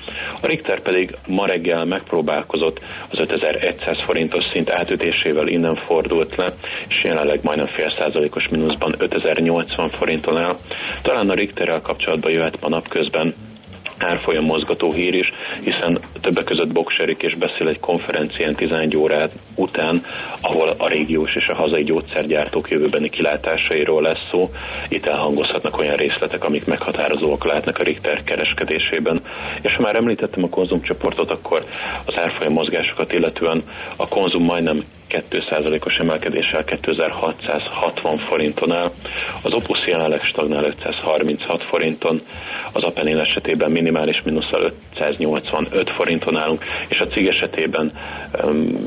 A 0.41 0.47
Richter 0.47 0.79
pedig 0.79 1.15
ma 1.27 1.45
reggel 1.45 1.85
megpróbálkozott 1.85 2.79
az 3.09 3.19
5100 3.19 4.03
forintos 4.03 4.43
szint 4.53 4.69
átütésével 4.69 5.47
innen 5.47 5.75
fordult 5.75 6.35
le, 6.35 6.53
és 6.87 7.03
jelenleg 7.03 7.39
majdnem 7.43 7.67
fél 7.67 7.95
százalékos 7.97 8.47
mínuszban 8.47 8.95
5080 9.53 9.89
forinton 9.89 10.37
áll. 10.37 10.55
Talán 11.01 11.29
a 11.29 11.33
Richterrel 11.33 11.81
kapcsolatban 11.81 12.31
jöhet 12.31 12.61
ma 12.61 12.69
napközben 12.69 13.33
árfolyam 14.03 14.43
mozgató 14.43 14.93
hír 14.93 15.13
is, 15.13 15.33
hiszen 15.63 15.99
többek 16.21 16.43
között 16.43 16.71
Bokserik 16.71 17.21
és 17.21 17.35
beszél 17.35 17.67
egy 17.67 17.79
konferencián 17.79 18.55
11 18.55 18.97
órát 18.97 19.31
után, 19.55 20.05
ahol 20.41 20.73
a 20.77 20.87
régiós 20.87 21.35
és 21.35 21.47
a 21.47 21.55
hazai 21.55 21.83
gyógyszergyártók 21.83 22.69
jövőbeni 22.69 23.09
kilátásairól 23.09 24.01
lesz 24.01 24.27
szó. 24.31 24.49
Itt 24.87 25.05
elhangozhatnak 25.05 25.77
olyan 25.77 25.95
részletek, 25.95 26.43
amik 26.43 26.65
meghatározóak 26.65 27.45
lehetnek 27.45 27.79
a 27.79 27.83
Richter 27.83 28.23
kereskedésében. 28.23 29.21
És 29.61 29.75
ha 29.75 29.81
már 29.81 29.95
említettem 29.95 30.43
a 30.43 30.49
konzumcsoportot, 30.49 31.31
akkor 31.31 31.65
az 32.05 32.17
árfolyam 32.17 32.53
mozgásokat 32.53 33.13
illetően 33.13 33.63
a 33.95 34.07
konzum 34.07 34.43
majdnem 34.43 34.83
2%-os 35.13 35.93
emelkedéssel 35.93 36.63
2660 36.63 38.17
forinton 38.17 38.71
áll. 38.71 38.91
Az 39.41 39.53
Opus 39.53 39.87
jelenleg 39.87 40.21
stagnál 40.21 40.63
536 40.63 41.61
forinton, 41.61 42.21
az 42.71 42.83
Apenén 42.83 43.17
esetében 43.17 43.71
minimális 43.71 44.21
mínusszal 44.23 44.71
585 44.95 45.89
forinton 45.89 46.37
állunk, 46.37 46.63
és 46.87 46.99
a 46.99 47.07
cég 47.07 47.27
esetében 47.27 47.91
um, 48.43 48.77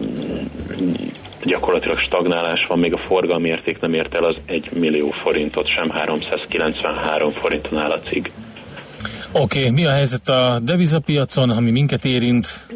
gyakorlatilag 1.44 1.98
stagnálás 1.98 2.66
van, 2.68 2.78
még 2.78 2.92
a 2.92 3.02
forgalmi 3.06 3.48
érték 3.48 3.80
nem 3.80 3.94
ért 3.94 4.14
el 4.14 4.24
az 4.24 4.36
1 4.46 4.70
millió 4.72 5.10
forintot, 5.10 5.68
sem 5.68 5.90
393 5.90 7.32
forinton 7.32 7.78
áll 7.78 7.90
a 7.90 8.00
cég. 8.00 8.32
Oké, 9.32 9.58
okay, 9.58 9.70
mi 9.70 9.86
a 9.86 9.90
helyzet 9.90 10.28
a 10.28 10.58
devizapiacon, 10.62 11.50
ami 11.50 11.70
minket 11.70 12.04
érint? 12.04 12.66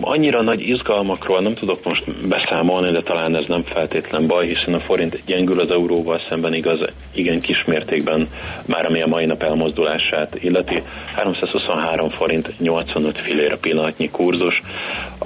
Annyira 0.00 0.42
nagy 0.42 0.60
izgalmakról 0.60 1.40
nem 1.40 1.54
tudok 1.54 1.84
most 1.84 2.28
beszámolni, 2.28 2.90
de 2.90 3.02
talán 3.02 3.36
ez 3.36 3.48
nem 3.48 3.62
feltétlen 3.62 4.26
baj, 4.26 4.46
hiszen 4.46 4.74
a 4.74 4.80
forint 4.80 5.22
gyengül 5.26 5.60
az 5.60 5.70
euróval 5.70 6.20
szemben 6.28 6.54
igaz, 6.54 6.80
igen 7.14 7.40
kismértékben, 7.40 8.28
már 8.66 8.86
ami 8.86 9.02
a 9.02 9.06
mai 9.06 9.24
nap 9.24 9.42
elmozdulását 9.42 10.34
illeti. 10.34 10.82
323 11.14 12.08
forint 12.08 12.58
85 12.58 13.18
filére 13.18 13.56
pillanatnyi 13.56 14.10
kurzus. 14.10 14.60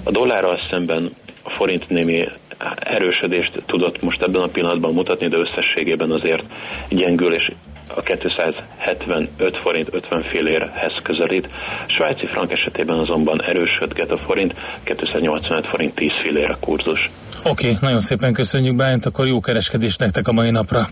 A 0.05 0.11
dollárral 0.11 0.61
szemben 0.71 1.11
a 1.43 1.51
forint 1.51 1.89
némi 1.89 2.29
erősödést 2.77 3.63
tudott 3.67 4.03
most 4.03 4.23
ebben 4.23 4.43
a 4.43 4.47
pillanatban 4.47 4.93
mutatni, 4.93 5.29
de 5.29 5.37
összességében 5.37 6.11
azért 6.11 6.45
gyengül, 6.89 7.35
és 7.35 7.53
a 7.95 8.03
275 8.03 9.57
forint 9.57 9.89
50 9.93 10.23
fillérhez 10.23 10.93
közelít. 11.03 11.49
Svájci 11.87 12.27
frank 12.27 12.53
esetében 12.53 12.99
azonban 12.99 13.43
erősödget 13.43 14.11
a 14.11 14.17
forint, 14.17 14.55
285 14.85 15.67
forint 15.67 15.95
10 15.95 16.11
fillér 16.23 16.51
a 16.51 16.57
kurzus. 16.61 17.11
Oké, 17.45 17.49
okay, 17.51 17.77
nagyon 17.81 18.01
szépen 18.01 18.33
köszönjük 18.33 18.77
Bájnt, 18.77 19.07
akkor 19.07 19.27
jó 19.27 19.41
kereskedést 19.41 20.01
nektek 20.01 20.29
a 20.29 20.33
mai 20.33 20.51
napra. 20.51 20.87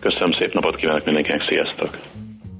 Köszönöm 0.00 0.32
szép 0.38 0.54
napot 0.54 0.76
kívánok 0.76 1.04
mindenkinek, 1.04 1.42
sziasztok! 1.48 1.98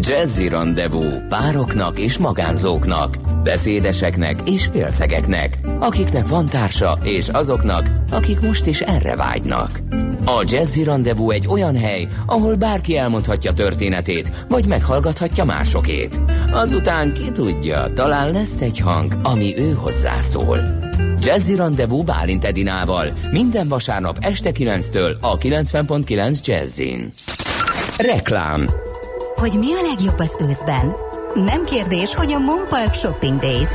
Jazzy 0.00 0.48
Rendezvú 0.48 1.04
pároknak 1.28 1.98
és 1.98 2.18
magánzóknak, 2.18 3.16
beszédeseknek 3.42 4.48
és 4.48 4.66
félszegeknek, 4.66 5.58
akiknek 5.78 6.26
van 6.26 6.46
társa 6.46 6.98
és 7.02 7.28
azoknak, 7.28 7.90
akik 8.10 8.40
most 8.40 8.66
is 8.66 8.80
erre 8.80 9.16
vágynak. 9.16 9.80
A 10.24 10.44
Jazzy 10.46 10.82
Rendezvú 10.82 11.30
egy 11.30 11.46
olyan 11.46 11.76
hely, 11.76 12.08
ahol 12.26 12.54
bárki 12.54 12.96
elmondhatja 12.96 13.52
történetét, 13.52 14.44
vagy 14.48 14.66
meghallgathatja 14.66 15.44
másokét. 15.44 16.20
Azután 16.52 17.12
ki 17.12 17.30
tudja, 17.30 17.92
talán 17.94 18.32
lesz 18.32 18.60
egy 18.60 18.78
hang, 18.78 19.12
ami 19.22 19.58
ő 19.58 19.72
hozzászól. 19.72 20.60
Jazzy 21.20 21.54
Rendezvú 21.54 22.02
Bálint 22.02 22.44
Edinával 22.44 23.12
minden 23.30 23.68
vasárnap 23.68 24.16
este 24.20 24.50
9-től 24.54 25.20
a 25.20 25.38
90.9 25.38 26.40
Jazzin. 26.40 27.12
Reklám 27.98 28.68
Hogy 29.44 29.58
mi 29.58 29.72
a 29.72 29.86
legjobb 29.88 30.18
az 30.18 30.36
őszben? 30.48 30.94
Nem 31.34 31.64
kérdés, 31.64 32.14
hogy 32.14 32.32
a 32.32 32.38
Monpark 32.38 32.94
Shopping 32.94 33.40
Days. 33.40 33.68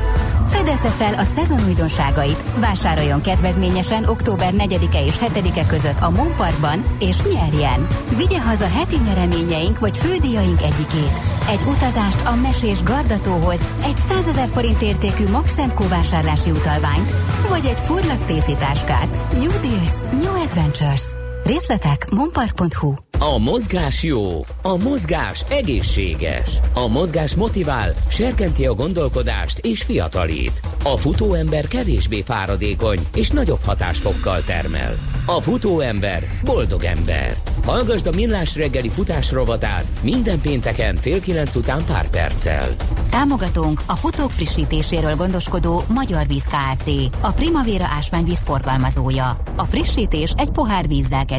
Fedezze 0.47 0.89
fel 0.89 1.13
a 1.13 1.23
szezon 1.23 1.65
újdonságait, 1.67 2.43
vásároljon 2.59 3.21
kedvezményesen 3.21 4.05
október 4.05 4.53
4-e 4.57 5.05
és 5.05 5.15
7-e 5.17 5.65
között 5.65 5.99
a 5.99 6.09
Monparkban, 6.09 6.83
és 6.99 7.15
nyerjen! 7.33 7.87
Vigye 8.17 8.41
haza 8.41 8.67
heti 8.67 8.97
nyereményeink 9.05 9.79
vagy 9.79 9.97
fődíjaink 9.97 10.61
egyikét. 10.61 11.21
Egy 11.49 11.61
utazást 11.67 12.25
a 12.25 12.35
mesés 12.35 12.83
Gardatóhoz, 12.83 13.59
egy 13.83 13.97
100 14.09 14.27
ezer 14.27 14.47
forint 14.47 14.81
értékű 14.81 15.27
Max 15.27 15.55
vásárlási 15.89 16.51
utalványt, 16.51 17.11
vagy 17.49 17.65
egy 17.65 17.79
Furla 17.79 18.15
Stacy 18.15 18.55
táskát. 18.55 19.19
New 19.33 19.51
Deals, 19.61 19.93
New 20.21 20.41
Adventures. 20.43 21.28
Részletek 21.49 22.09
monpark.hu 22.09 22.93
A 23.19 23.37
mozgás 23.37 24.03
jó, 24.03 24.39
a 24.61 24.77
mozgás 24.83 25.43
egészséges. 25.49 26.59
A 26.73 26.87
mozgás 26.87 27.35
motivál, 27.35 27.93
serkenti 28.09 28.65
a 28.65 28.73
gondolkodást 28.73 29.57
és 29.57 29.83
fiatalít. 29.83 30.61
A 30.83 30.97
futóember 30.97 31.67
kevésbé 31.67 32.21
fáradékony 32.21 32.99
és 33.15 33.29
nagyobb 33.29 33.63
hatásfokkal 33.65 34.43
termel. 34.43 34.95
A 35.25 35.41
futóember 35.41 36.23
boldog 36.43 36.83
ember. 36.83 37.35
Hallgasd 37.65 38.07
a 38.07 38.11
Millás 38.11 38.55
reggeli 38.55 38.89
futás 38.89 39.31
rovatát 39.31 39.85
minden 40.01 40.41
pénteken 40.41 40.95
fél 40.95 41.19
kilenc 41.19 41.55
után 41.55 41.81
pár 41.85 42.09
perccel. 42.09 42.75
Támogatónk 43.09 43.81
a 43.85 43.95
futók 43.95 44.31
frissítéséről 44.31 45.15
gondoskodó 45.15 45.83
Magyar 45.93 46.27
Víz 46.27 46.45
Kft. 46.45 46.89
A 47.21 47.31
Primavera 47.31 47.85
ásványvíz 47.97 48.43
forgalmazója. 48.43 49.41
A 49.57 49.65
frissítés 49.65 50.33
egy 50.37 50.49
pohár 50.49 50.87
vízzel 50.87 51.25
kezdődik. 51.25 51.38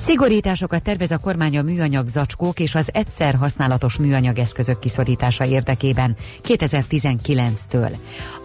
Szigorításokat 0.00 0.82
tervez 0.82 1.10
a 1.10 1.18
kormány 1.18 1.58
a 1.58 1.62
műanyag 1.62 2.08
zacskók 2.08 2.60
és 2.60 2.74
az 2.74 2.88
egyszer 2.92 3.34
használatos 3.34 3.96
műanyag 3.96 4.38
eszközök 4.38 4.78
kiszorítása 4.78 5.44
érdekében 5.44 6.16
2019-től. 6.48 7.96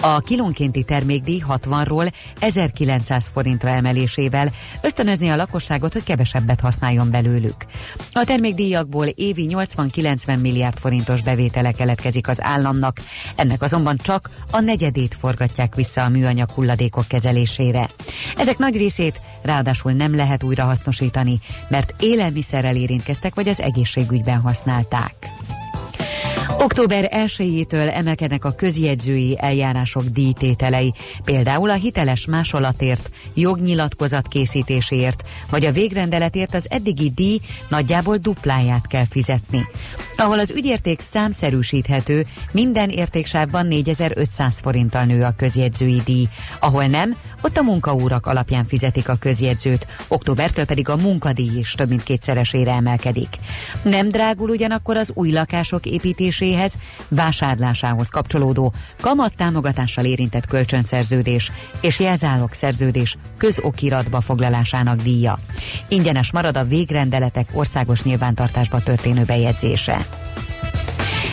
A 0.01 0.19
kilónkénti 0.19 0.83
termékdíj 0.83 1.43
60-ról 1.49 2.11
1900 2.39 3.31
forintra 3.33 3.69
emelésével 3.69 4.51
ösztönözni 4.81 5.29
a 5.29 5.35
lakosságot, 5.35 5.93
hogy 5.93 6.03
kevesebbet 6.03 6.59
használjon 6.59 7.11
belőlük. 7.11 7.65
A 8.11 8.23
termékdíjakból 8.23 9.05
évi 9.05 9.47
80-90 9.49 10.41
milliárd 10.41 10.77
forintos 10.77 11.21
bevétele 11.21 11.71
keletkezik 11.71 12.27
az 12.27 12.41
államnak, 12.41 13.01
ennek 13.35 13.61
azonban 13.61 13.97
csak 13.97 14.29
a 14.51 14.59
negyedét 14.59 15.15
forgatják 15.19 15.75
vissza 15.75 16.03
a 16.03 16.09
műanyag 16.09 16.49
hulladékok 16.49 17.07
kezelésére. 17.07 17.89
Ezek 18.37 18.57
nagy 18.57 18.77
részét 18.77 19.21
ráadásul 19.41 19.91
nem 19.91 20.15
lehet 20.15 20.43
újra 20.43 20.63
hasznosítani, 20.63 21.39
mert 21.67 21.93
élelmiszerrel 21.99 22.75
érintkeztek, 22.75 23.35
vagy 23.35 23.47
az 23.47 23.61
egészségügyben 23.61 24.39
használták. 24.39 25.13
Október 26.47 27.09
1-től 27.13 27.95
emelkednek 27.95 28.45
a 28.45 28.51
közjegyzői 28.51 29.37
eljárások 29.39 30.03
díjtételei, 30.03 30.93
például 31.23 31.69
a 31.69 31.73
hiteles 31.73 32.25
másolatért, 32.25 33.09
jognyilatkozat 33.33 34.27
készítéséért, 34.27 35.23
vagy 35.49 35.65
a 35.65 35.71
végrendeletért 35.71 36.55
az 36.55 36.65
eddigi 36.69 37.11
díj 37.15 37.39
nagyjából 37.69 38.17
dupláját 38.17 38.87
kell 38.87 39.05
fizetni. 39.09 39.67
Ahol 40.17 40.39
az 40.39 40.51
ügyérték 40.51 41.01
számszerűsíthető, 41.01 42.25
minden 42.51 42.89
értéksávban 42.89 43.67
4500 43.67 44.59
forinttal 44.59 45.03
nő 45.03 45.23
a 45.23 45.33
közjegyzői 45.37 46.01
díj, 46.05 46.27
ahol 46.59 46.85
nem, 46.85 47.15
ott 47.41 47.57
a 47.57 47.63
munkaórak 47.63 48.25
alapján 48.25 48.65
fizetik 48.67 49.09
a 49.09 49.15
közjegyzőt, 49.15 49.87
októbertől 50.07 50.65
pedig 50.65 50.89
a 50.89 50.95
munkadíj 50.95 51.57
is 51.57 51.71
több 51.71 51.89
mint 51.89 52.03
kétszeresére 52.03 52.71
emelkedik. 52.71 53.35
Nem 53.83 54.09
drágul 54.09 54.49
ugyanakkor 54.49 54.97
az 54.97 55.11
új 55.13 55.31
lakások 55.31 55.85
építéséhez, 56.39 56.77
vásárlásához 57.07 58.09
kapcsolódó 58.09 58.73
kamat 59.01 59.35
támogatással 59.35 60.05
érintett 60.05 60.47
kölcsönszerződés 60.47 61.51
és 61.81 61.99
jelzálog 61.99 62.53
szerződés 62.53 63.17
közokiratba 63.37 64.21
foglalásának 64.21 65.01
díja. 65.01 65.39
Ingyenes 65.87 66.31
marad 66.31 66.57
a 66.57 66.63
végrendeletek 66.63 67.49
országos 67.53 68.03
nyilvántartásba 68.03 68.83
történő 68.83 69.23
bejegyzése. 69.23 70.05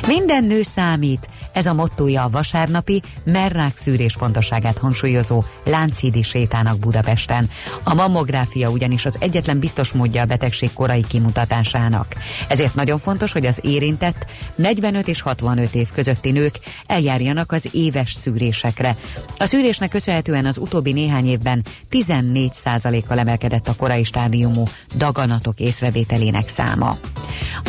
Minden 0.07 0.45
nő 0.45 0.63
számít, 0.63 1.29
ez 1.53 1.67
a 1.67 1.75
mottója 1.75 2.23
a 2.23 2.29
vasárnapi 2.29 3.03
merrák 3.25 3.77
szűrés 3.77 4.17
pontosságát 4.17 4.79
hangsúlyozó 4.79 5.45
Lánchídi 5.65 6.23
sétának 6.23 6.79
Budapesten. 6.79 7.51
A 7.83 7.95
mammográfia 7.95 8.71
ugyanis 8.71 9.07
az 9.07 9.17
egyetlen 9.19 9.59
biztos 9.59 9.93
módja 9.93 10.23
a 10.23 10.27
betegség 10.27 10.73
korai 10.73 11.05
kimutatásának. 11.09 12.15
Ezért 12.49 12.75
nagyon 12.75 12.99
fontos, 12.99 13.33
hogy 13.33 13.47
az 13.47 13.59
érintett 13.63 14.27
45 14.55 15.09
és 15.09 15.21
65 15.21 15.75
év 15.75 15.89
közötti 15.95 16.31
nők 16.31 16.59
eljárjanak 16.87 17.53
az 17.53 17.69
éves 17.73 18.13
szűrésekre. 18.13 18.97
A 19.37 19.47
szűrésnek 19.47 19.91
köszönhetően 19.91 20.47
az 20.47 20.59
utóbbi 20.59 20.93
néhány 20.93 21.27
évben 21.27 21.65
14%-kal 21.91 23.19
emelkedett 23.19 23.69
a 23.69 23.75
korai 23.75 24.05
stádiumú 24.05 24.65
daganatok 24.97 25.61
észrevételének 25.61 26.49
száma. 26.49 26.99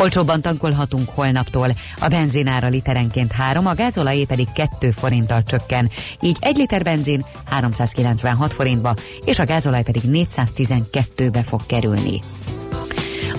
Olcsóbban 0.01 0.41
tankolhatunk 0.41 1.09
holnaptól. 1.09 1.75
A 1.99 2.07
benzinára 2.07 2.67
literenként 2.67 3.31
3, 3.31 3.67
a 3.73 3.75
gázolajé 3.75 4.23
pedig 4.23 4.47
2 4.51 4.91
forinttal 4.91 5.43
csökken. 5.43 5.89
Így 6.21 6.37
1 6.39 6.57
liter 6.57 6.83
benzin 6.83 7.25
396 7.49 8.53
forintba, 8.53 8.95
és 9.25 9.39
a 9.39 9.45
gázolaj 9.45 9.83
pedig 9.83 10.01
412-be 10.05 11.43
fog 11.43 11.65
kerülni. 11.65 12.19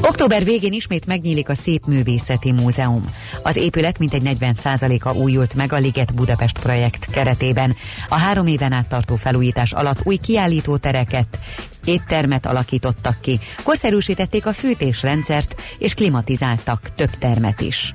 Október 0.01 0.44
végén 0.44 0.73
ismét 0.73 1.07
megnyílik 1.07 1.49
a 1.49 1.55
Szép 1.55 1.87
Művészeti 1.87 2.53
Múzeum. 2.53 3.14
Az 3.42 3.57
épület 3.57 3.99
mintegy 3.99 4.23
40%-a 4.40 5.12
újult 5.12 5.55
meg 5.55 5.73
a 5.73 5.77
Liget 5.77 6.14
Budapest 6.14 6.59
projekt 6.59 7.11
keretében. 7.11 7.77
A 8.09 8.16
három 8.16 8.47
éven 8.47 8.73
át 8.73 8.88
tartó 8.88 9.16
felújítás 9.16 9.73
alatt 9.73 10.01
új 10.03 10.16
kiállítótereket, 10.16 11.38
éttermet 11.85 12.47
alakítottak 12.47 13.20
ki, 13.20 13.40
korszerűsítették 13.62 14.47
a 14.47 14.53
fűtésrendszert 14.53 15.61
és 15.79 15.94
klimatizáltak 15.94 16.94
több 16.94 17.11
termet 17.18 17.61
is. 17.61 17.92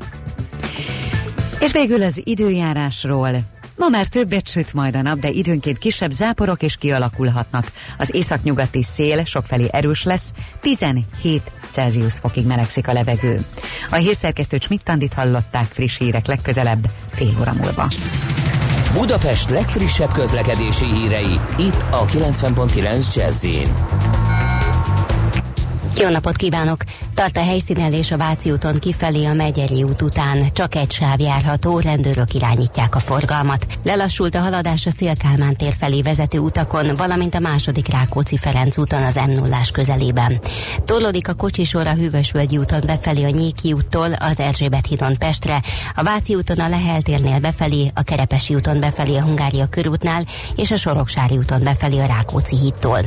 És 1.59 1.71
végül 1.71 2.03
az 2.03 2.21
időjárásról. 2.23 3.29
Ma 3.75 3.87
már 3.89 4.07
többet 4.07 4.47
süt 4.47 4.73
majd 4.73 4.95
a 4.95 5.01
nap, 5.01 5.19
de 5.19 5.29
időnként 5.29 5.77
kisebb 5.77 6.11
záporok 6.11 6.61
is 6.61 6.75
kialakulhatnak. 6.75 7.71
Az 7.97 8.15
északnyugati 8.15 8.83
szél 8.83 9.25
sokfelé 9.25 9.67
erős 9.71 10.03
lesz, 10.03 10.31
17 10.61 11.51
Celsius 11.71 12.13
fokig 12.13 12.45
melegszik 12.45 12.87
a 12.87 12.93
levegő. 12.93 13.45
A 13.89 13.95
hírszerkesztő 13.95 14.57
Csmittandit 14.57 15.13
hallották 15.13 15.65
friss 15.65 15.97
hírek 15.97 16.27
legközelebb 16.27 16.89
fél 17.11 17.35
óra 17.39 17.53
múlva. 17.53 17.91
Budapest 18.93 19.49
legfrissebb 19.49 20.11
közlekedési 20.11 20.85
hírei 20.85 21.39
itt 21.57 21.85
a 21.89 22.05
90.9 22.05 23.15
jazz 23.15 23.45
jó 25.99 26.09
napot 26.09 26.35
kívánok! 26.35 26.83
Tart 27.13 27.37
a 27.37 27.43
helyszínelés 27.43 28.11
a 28.11 28.17
Váci 28.17 28.51
úton 28.51 28.79
kifelé 28.79 29.25
a 29.25 29.33
Megyeri 29.33 29.83
út 29.83 30.01
után. 30.01 30.53
Csak 30.53 30.75
egy 30.75 30.91
sáv 30.91 31.19
járható, 31.19 31.79
rendőrök 31.79 32.33
irányítják 32.33 32.95
a 32.95 32.99
forgalmat. 32.99 33.65
Lelassult 33.83 34.35
a 34.35 34.39
haladás 34.39 34.85
a 34.85 34.89
Szélkálmán 34.89 35.55
tér 35.55 35.73
felé 35.77 36.01
vezető 36.01 36.39
utakon, 36.39 36.95
valamint 36.95 37.35
a 37.35 37.39
második 37.39 37.87
Rákóczi 37.87 38.37
Ferenc 38.37 38.77
úton 38.77 39.03
az 39.03 39.15
m 39.15 39.31
0 39.31 39.57
közelében. 39.73 40.39
Torlódik 40.85 41.27
a 41.27 41.33
kocsisor 41.33 41.87
a 41.87 41.93
Hűvösvölgyi 41.93 42.57
úton 42.57 42.81
befelé 42.85 43.23
a 43.23 43.29
Nyéki 43.29 43.73
úttól, 43.73 44.13
az 44.13 44.39
Erzsébet 44.39 44.85
hídon 44.85 45.17
Pestre, 45.17 45.61
a 45.95 46.03
Váci 46.03 46.35
úton 46.35 46.59
a 46.59 46.69
Lehel 46.69 47.01
térnél 47.01 47.39
befelé, 47.39 47.91
a 47.93 48.01
Kerepesi 48.01 48.55
úton 48.55 48.79
befelé 48.79 49.17
a 49.17 49.23
Hungária 49.23 49.67
körútnál, 49.67 50.25
és 50.55 50.71
a 50.71 50.77
Soroksári 50.77 51.37
úton 51.37 51.63
befelé 51.63 51.99
a 51.99 52.05
Rákóczi 52.05 52.57
hídtól. 52.57 52.99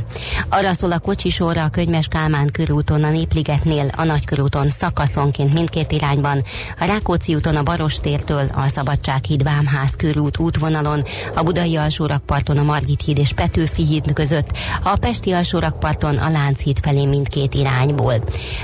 Arra 0.49 0.73
szól 0.73 0.91
a 0.91 0.99
kocsisorra 0.99 1.63
a 1.63 1.69
Könyves 1.69 2.07
Kálmán 2.07 2.49
körút 2.51 2.81
úton 2.83 3.03
a 3.03 3.09
Népligetnél, 3.09 3.89
a 3.95 4.03
Nagykörúton 4.03 4.69
szakaszonként 4.69 5.53
mindkét 5.53 5.91
irányban, 5.91 6.43
a 6.79 6.85
Rákóczi 6.85 7.35
úton 7.35 7.55
a 7.55 7.63
Barostértől, 7.63 8.45
a 8.53 8.67
Szabadsághíd 8.67 9.43
Vámház 9.43 9.95
körút 9.95 10.37
útvonalon, 10.37 11.03
a 11.35 11.43
Budai 11.43 11.75
alsórakparton 11.75 12.57
a 12.57 12.63
Margit 12.63 13.01
híd 13.01 13.17
és 13.17 13.33
Petőfi 13.33 13.85
híd 13.85 14.13
között, 14.13 14.57
a 14.83 14.97
Pesti 15.01 15.31
alsórakparton 15.31 16.17
a 16.17 16.29
Lánchíd 16.29 16.79
felé 16.81 17.05
mindkét 17.05 17.53
irányból. 17.53 18.15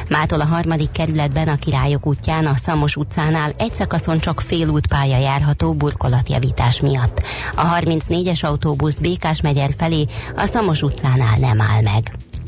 Mától 0.09 0.41
a 0.41 0.45
harmadik 0.45 0.91
kerületben 0.91 1.47
a 1.47 1.55
Királyok 1.55 2.05
útján 2.05 2.45
a 2.45 2.57
Szamos 2.57 2.95
utcánál 2.95 3.51
egy 3.57 3.73
szakaszon 3.73 4.19
csak 4.19 4.41
fél 4.41 4.67
útpálya 4.67 5.17
járható 5.17 5.73
burkolatjavítás 5.73 6.79
miatt. 6.79 7.23
A 7.55 7.75
34-es 7.75 8.45
autóbusz 8.45 8.97
Békás 8.97 9.41
megyer 9.41 9.69
felé 9.77 10.05
a 10.35 10.45
Szamos 10.45 10.81
utcánál 10.81 11.37
nem 11.37 11.61
áll 11.61 11.81
meg. 11.81 12.28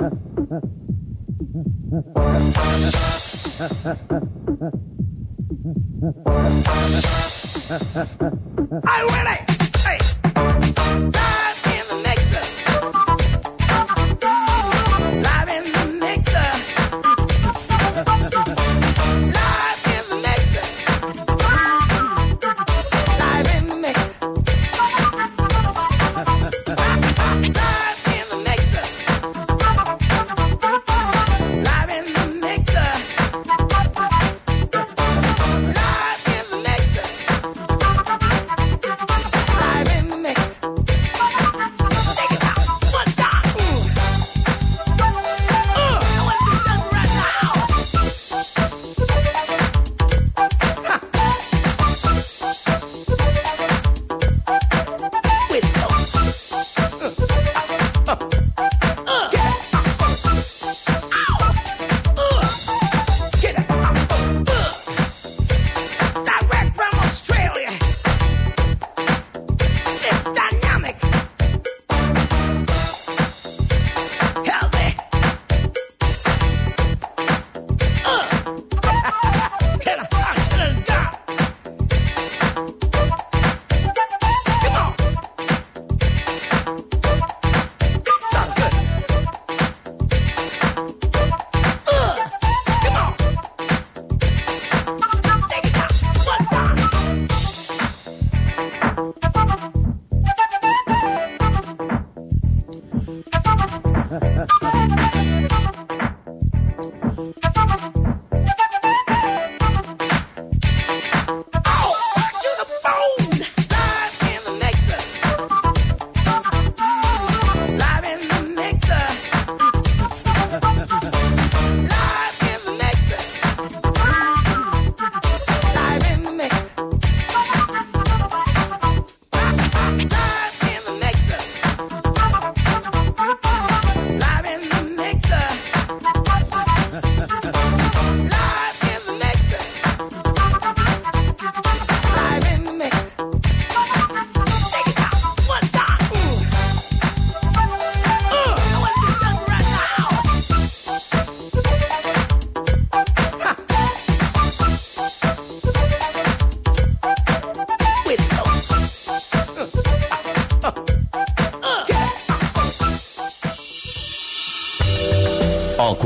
I 0.00 0.06
will 9.04 9.32
it! 9.32 9.47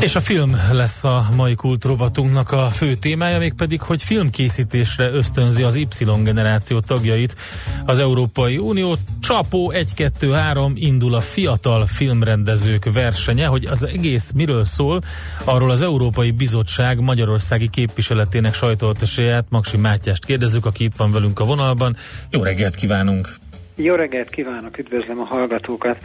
És 0.00 0.14
a 0.14 0.20
film 0.20 0.56
lesz 0.72 1.04
a 1.04 1.28
mai 1.36 1.54
kultrovatunknak 1.54 2.52
a 2.52 2.70
fő 2.70 2.94
témája, 2.94 3.38
mégpedig, 3.38 3.80
hogy 3.80 4.02
filmkészítésre 4.02 5.10
ösztönzi 5.10 5.62
az 5.62 5.74
Y 5.74 5.86
generáció 6.22 6.80
tagjait 6.80 7.36
az 7.86 7.98
Európai 7.98 8.58
Unió. 8.58 8.96
Csapó 9.20 9.72
1-2-3 9.74 10.70
indul 10.74 11.14
a 11.14 11.20
fiatal 11.20 11.86
filmrendezők 11.86 12.92
versenye, 12.92 13.46
hogy 13.46 13.64
az 13.64 13.84
egész 13.84 14.32
miről 14.32 14.64
szól, 14.64 15.00
arról 15.44 15.70
az 15.70 15.82
Európai 15.82 16.30
Bizottság 16.30 17.00
Magyarországi 17.00 17.68
képviseletének 17.68 18.54
sajtóatesőját, 18.54 19.44
Maksi 19.48 19.76
Mátyást 19.76 20.24
kérdezzük, 20.24 20.66
aki 20.66 20.84
itt 20.84 20.94
van 20.96 21.12
velünk 21.12 21.40
a 21.40 21.44
vonalban. 21.44 21.96
Jó 22.30 22.42
reggelt 22.42 22.74
kívánunk! 22.74 23.28
Jó 23.74 23.94
reggelt 23.94 24.30
kívánok, 24.30 24.78
üdvözlöm 24.78 25.18
a 25.18 25.24
hallgatókat! 25.24 25.98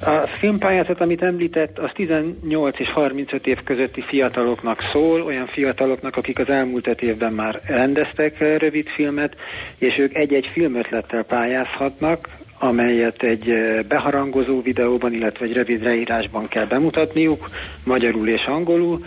A 0.00 0.26
filmpályázat, 0.26 1.00
amit 1.00 1.22
említett, 1.22 1.78
az 1.78 1.90
18 1.94 2.78
és 2.78 2.88
35 2.92 3.46
év 3.46 3.62
közötti 3.64 4.04
fiataloknak 4.06 4.80
szól, 4.92 5.22
olyan 5.22 5.46
fiataloknak, 5.46 6.16
akik 6.16 6.38
az 6.38 6.48
elmúlt 6.48 6.86
öt 6.86 7.02
évben 7.02 7.32
már 7.32 7.60
rendeztek 7.66 8.58
rövid 8.58 8.88
filmet, 8.88 9.36
és 9.78 9.98
ők 9.98 10.14
egy-egy 10.14 10.50
filmötlettel 10.52 11.22
pályázhatnak, 11.22 12.28
amelyet 12.58 13.22
egy 13.22 13.50
eh, 13.50 13.82
beharangozó 13.88 14.62
videóban, 14.62 15.12
illetve 15.12 15.44
egy 15.44 15.54
rövid 15.54 15.82
leírásban 15.82 16.48
kell 16.48 16.66
bemutatniuk, 16.66 17.48
magyarul 17.84 18.28
és 18.28 18.44
angolul, 18.46 19.04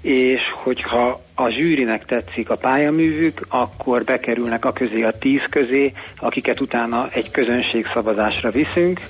és 0.00 0.40
hogyha 0.62 1.20
a 1.34 1.50
zsűrinek 1.50 2.04
tetszik 2.04 2.50
a 2.50 2.56
pályaművük, 2.56 3.40
akkor 3.48 4.04
bekerülnek 4.04 4.64
a 4.64 4.72
közé 4.72 5.02
a 5.02 5.18
tíz 5.18 5.42
közé, 5.50 5.92
akiket 6.16 6.60
utána 6.60 7.08
egy 7.12 7.30
közönségszavazásra 7.30 8.50
viszünk, 8.50 9.00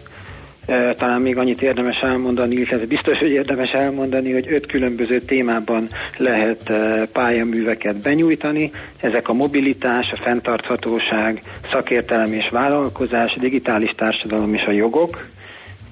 talán 0.97 1.21
még 1.21 1.37
annyit 1.37 1.63
érdemes 1.63 2.01
elmondani, 2.03 2.67
ez 2.71 2.85
biztos, 2.85 3.19
hogy 3.19 3.31
érdemes 3.31 3.71
elmondani, 3.71 4.33
hogy 4.33 4.53
öt 4.53 4.67
különböző 4.67 5.21
témában 5.21 5.87
lehet 6.17 6.73
pályaműveket 7.13 7.97
benyújtani. 7.97 8.71
Ezek 9.01 9.29
a 9.29 9.33
mobilitás, 9.33 10.11
a 10.13 10.21
fenntarthatóság, 10.23 11.43
szakértelem 11.73 12.33
és 12.33 12.49
vállalkozás, 12.51 13.37
digitális 13.41 13.95
társadalom 13.97 14.55
és 14.55 14.63
a 14.67 14.73
jogok 14.73 15.31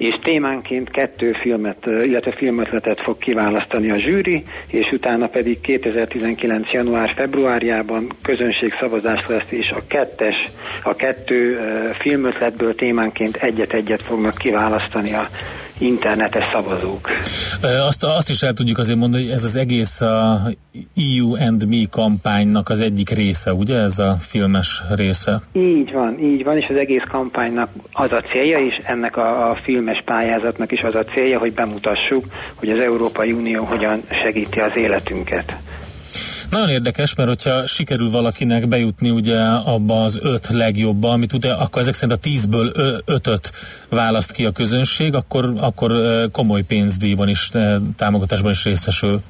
és 0.01 0.19
témánként 0.23 0.91
kettő 0.91 1.33
filmet, 1.33 1.87
illetve 1.87 2.33
filmötletet 2.33 3.01
fog 3.01 3.19
kiválasztani 3.19 3.91
a 3.91 3.99
zsűri, 3.99 4.43
és 4.71 4.93
utána 4.93 5.27
pedig 5.27 5.61
2019. 5.61 6.73
január-februárjában 6.73 8.07
közönségszavazás 8.23 9.27
lesz, 9.29 9.51
és 9.51 9.71
a 9.71 9.83
kettes, 9.87 10.37
a 10.83 10.95
kettő 10.95 11.61
filmötletből 11.99 12.75
témánként 12.75 13.37
egyet-egyet 13.37 14.03
fognak 14.03 14.35
kiválasztani 14.35 15.13
a 15.13 15.29
internetes 15.81 16.45
szavazók. 16.53 17.09
Azt, 17.87 18.05
azt 18.05 18.31
is 18.31 18.43
el 18.43 18.53
tudjuk 18.53 18.79
azért 18.79 18.99
mondani, 18.99 19.23
hogy 19.23 19.33
ez 19.33 19.45
az 19.45 19.57
egész 19.57 20.01
a 20.01 20.41
EU 20.97 21.37
and 21.37 21.69
Me 21.69 21.87
kampánynak 21.91 22.69
az 22.69 22.81
egyik 22.81 23.11
része, 23.11 23.53
ugye 23.53 23.77
ez 23.77 23.99
a 23.99 24.17
filmes 24.21 24.83
része? 24.95 25.43
Így 25.53 25.93
van, 25.93 26.19
így 26.23 26.45
van, 26.45 26.57
és 26.57 26.67
az 26.69 26.77
egész 26.77 27.05
kampánynak 27.09 27.71
az 27.93 28.13
a 28.13 28.23
célja, 28.31 28.59
és 28.59 28.77
ennek 28.85 29.17
a, 29.17 29.51
a 29.51 29.55
filmes 29.55 30.03
pályázatnak 30.05 30.73
is 30.73 30.81
az 30.81 30.95
a 30.95 31.05
célja, 31.05 31.39
hogy 31.39 31.53
bemutassuk, 31.53 32.25
hogy 32.55 32.71
az 32.71 32.79
Európai 32.79 33.33
Unió 33.33 33.65
hogyan 33.65 34.03
segíti 34.23 34.61
az 34.61 34.77
életünket. 34.77 35.57
Nagyon 36.51 36.69
érdekes, 36.69 37.15
mert 37.15 37.29
hogyha 37.29 37.67
sikerül 37.67 38.11
valakinek 38.11 38.69
bejutni 38.69 39.11
ugye 39.11 39.39
abba 39.65 40.03
az 40.03 40.19
öt 40.23 40.49
legjobba, 40.49 41.11
amit 41.11 41.33
ugye 41.33 41.53
akkor 41.53 41.83
ezek 41.83 41.95
szerint 41.95 42.19
a 42.19 42.21
tízből 42.21 42.71
ötöt 43.05 43.51
választ 43.89 44.33
ki 44.33 44.45
a 44.45 44.51
közönség, 44.51 45.15
akkor, 45.15 45.53
akkor 45.61 45.93
komoly 46.33 46.63
pénzdíjban 46.63 47.29
is, 47.29 47.51
támogatásban 47.97 48.51
is 48.51 48.65
részesül. 48.65 49.21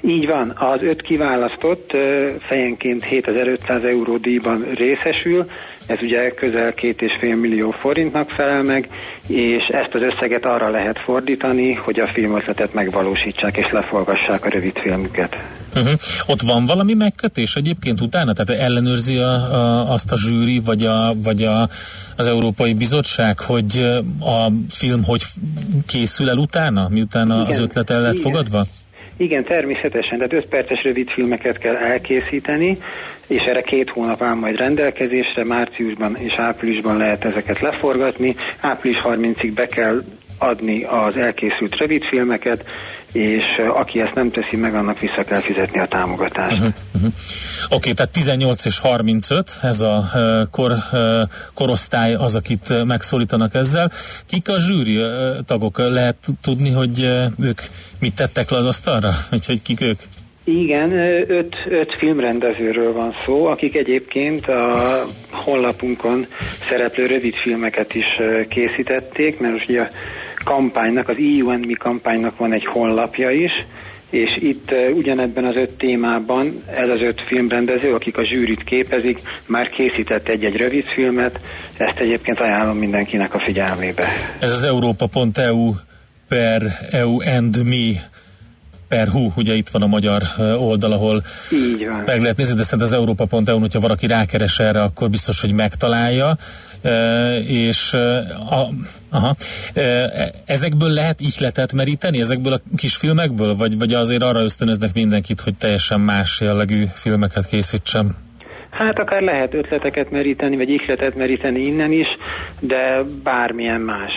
Így 0.00 0.26
van, 0.26 0.52
az 0.56 0.82
öt 0.82 1.02
kiválasztott 1.02 1.90
fejenként 2.48 3.04
7500 3.04 3.84
euró 3.84 4.16
díjban 4.16 4.64
részesül, 4.74 5.46
ez 5.86 5.98
ugye 6.00 6.30
közel 6.30 6.72
két 6.72 7.02
és 7.02 7.16
fél 7.20 7.36
millió 7.36 7.70
forintnak 7.70 8.30
felel 8.30 8.62
meg, 8.62 8.88
és 9.26 9.62
ezt 9.68 9.94
az 9.94 10.02
összeget 10.02 10.44
arra 10.44 10.70
lehet 10.70 10.98
fordítani, 11.04 11.72
hogy 11.72 12.00
a 12.00 12.06
filmötletet 12.06 12.74
megvalósítsák 12.74 13.56
és 13.56 13.70
leforgassák 13.70 14.44
a 14.44 14.48
rövid 14.48 14.78
filmüket. 14.78 15.36
Uh-huh. 15.74 15.92
Ott 16.26 16.40
van 16.40 16.66
valami 16.66 16.94
megkötés 16.94 17.56
egyébként 17.56 18.00
utána? 18.00 18.32
Tehát 18.32 18.62
ellenőrzi 18.62 19.16
a, 19.16 19.30
a, 19.30 19.92
azt 19.92 20.12
a 20.12 20.16
zsűri, 20.16 20.60
vagy, 20.64 20.84
a, 20.84 21.14
vagy 21.22 21.42
a, 21.42 21.68
az 22.16 22.26
Európai 22.26 22.74
Bizottság, 22.74 23.40
hogy 23.40 23.78
a 24.20 24.50
film 24.68 25.04
hogy 25.04 25.22
készül 25.86 26.28
el 26.28 26.36
utána, 26.36 26.88
miután 26.88 27.26
igen, 27.26 27.38
az 27.38 27.58
ötlet 27.58 27.90
el 27.90 28.00
lett 28.00 28.12
igen. 28.12 28.22
fogadva? 28.22 28.64
Igen, 29.16 29.44
természetesen, 29.44 30.16
tehát 30.16 30.32
5 30.32 30.46
perces 30.46 30.82
rövid 30.82 31.10
filmeket 31.10 31.58
kell 31.58 31.76
elkészíteni, 31.76 32.78
és 33.26 33.40
erre 33.48 33.60
két 33.62 33.90
hónap 33.90 34.22
áll 34.22 34.34
majd 34.34 34.56
rendelkezésre, 34.56 35.44
márciusban 35.44 36.16
és 36.16 36.32
áprilisban 36.36 36.96
lehet 36.96 37.24
ezeket 37.24 37.60
leforgatni, 37.60 38.34
április 38.60 39.00
30-ig 39.04 39.50
be 39.54 39.66
kell 39.66 40.02
adni 40.38 40.84
az 40.84 41.16
elkészült 41.16 41.76
rövidfilmeket, 41.76 42.64
és 43.12 43.42
aki 43.74 44.00
ezt 44.00 44.14
nem 44.14 44.30
teszi 44.30 44.56
meg, 44.56 44.74
annak 44.74 44.98
vissza 44.98 45.24
kell 45.24 45.40
fizetni 45.40 45.78
a 45.78 45.86
támogatást. 45.86 46.52
Uh-huh, 46.52 46.74
uh-huh. 46.94 47.12
Oké, 47.64 47.74
okay, 47.74 47.92
tehát 47.92 48.12
18 48.12 48.64
és 48.64 48.78
35, 48.78 49.58
ez 49.62 49.80
a 49.80 50.04
uh, 50.14 50.50
kor, 50.50 50.70
uh, 50.92 51.22
korosztály 51.54 52.14
az, 52.14 52.34
akit 52.34 52.84
megszólítanak 52.84 53.54
ezzel. 53.54 53.92
Kik 54.26 54.48
a 54.48 54.58
zsűri 54.58 54.96
uh, 54.96 55.08
tagok? 55.46 55.78
Lehet 55.78 56.16
tudni, 56.40 56.70
hogy 56.70 57.00
ők 57.40 57.60
mit 58.00 58.14
tettek 58.14 58.50
le 58.50 58.56
az 58.56 58.66
asztalra? 58.66 59.10
Vagy 59.30 59.46
hogy 59.46 59.62
kik 59.62 59.80
ők? 59.80 60.00
Igen, 60.44 60.92
öt, 61.30 61.56
öt 61.68 61.96
filmrendezőről 61.98 62.92
van 62.92 63.14
szó, 63.24 63.46
akik 63.46 63.76
egyébként 63.76 64.46
a 64.48 65.04
honlapunkon 65.30 66.26
szereplő 66.68 67.06
rövid 67.06 67.34
filmeket 67.34 67.94
is 67.94 68.04
készítették, 68.48 69.40
mert 69.40 69.68
ugye 69.68 69.80
a 69.80 69.88
kampánynak, 70.44 71.08
az 71.08 71.16
EU 71.38 71.50
and 71.50 71.66
Me 71.66 71.74
kampánynak 71.78 72.36
van 72.36 72.52
egy 72.52 72.66
honlapja 72.66 73.30
is, 73.30 73.52
és 74.10 74.36
itt 74.40 74.72
ugyanebben 74.94 75.44
az 75.44 75.56
öt 75.56 75.76
témában 75.76 76.62
ez 76.74 76.88
az 76.88 77.00
öt 77.00 77.22
filmrendező, 77.26 77.94
akik 77.94 78.18
a 78.18 78.26
zsűrit 78.26 78.64
képezik, 78.64 79.20
már 79.46 79.68
készített 79.68 80.28
egy-egy 80.28 80.56
rövid 80.56 80.84
filmet, 80.94 81.40
ezt 81.76 81.98
egyébként 81.98 82.40
ajánlom 82.40 82.76
mindenkinek 82.76 83.34
a 83.34 83.38
figyelmébe. 83.38 84.04
Ez 84.40 84.52
az 84.52 84.64
Európa.eu 84.64 85.74
per 86.28 86.62
EU 86.90 87.20
and 87.20 87.62
Me 87.64 88.10
per 88.88 89.08
hú, 89.08 89.32
ugye 89.36 89.54
itt 89.54 89.68
van 89.68 89.82
a 89.82 89.86
magyar 89.86 90.22
oldal, 90.58 90.92
ahol 90.92 91.22
Így 91.52 91.86
van. 91.86 92.02
meg 92.06 92.20
lehet 92.20 92.36
nézni, 92.36 92.54
de 92.54 92.62
szerintem 92.62 92.86
az 92.86 92.92
Európa.eu, 92.92 93.58
hogyha 93.58 93.80
valaki 93.80 94.06
rákeres 94.06 94.58
erre, 94.58 94.82
akkor 94.82 95.10
biztos, 95.10 95.40
hogy 95.40 95.52
megtalálja. 95.52 96.36
És 97.46 97.92
a, 98.50 98.68
aha, 99.10 99.34
ezekből 100.44 100.90
lehet 100.90 101.20
ihletet 101.20 101.72
meríteni, 101.72 102.20
ezekből 102.20 102.52
a 102.52 102.60
kis 102.76 102.96
filmekből, 102.96 103.56
vagy, 103.56 103.78
vagy 103.78 103.94
azért 103.94 104.22
arra 104.22 104.42
ösztönöznek 104.42 104.94
mindenkit, 104.94 105.40
hogy 105.40 105.54
teljesen 105.54 106.00
más 106.00 106.40
jellegű 106.40 106.84
filmeket 106.94 107.46
készítsen? 107.46 108.16
Hát 108.70 108.98
akár 108.98 109.22
lehet 109.22 109.54
ötleteket 109.54 110.10
meríteni, 110.10 110.56
vagy 110.56 110.68
ihletet 110.68 111.14
meríteni 111.14 111.60
innen 111.60 111.92
is, 111.92 112.06
de 112.60 113.02
bármilyen 113.22 113.80
más 113.80 114.12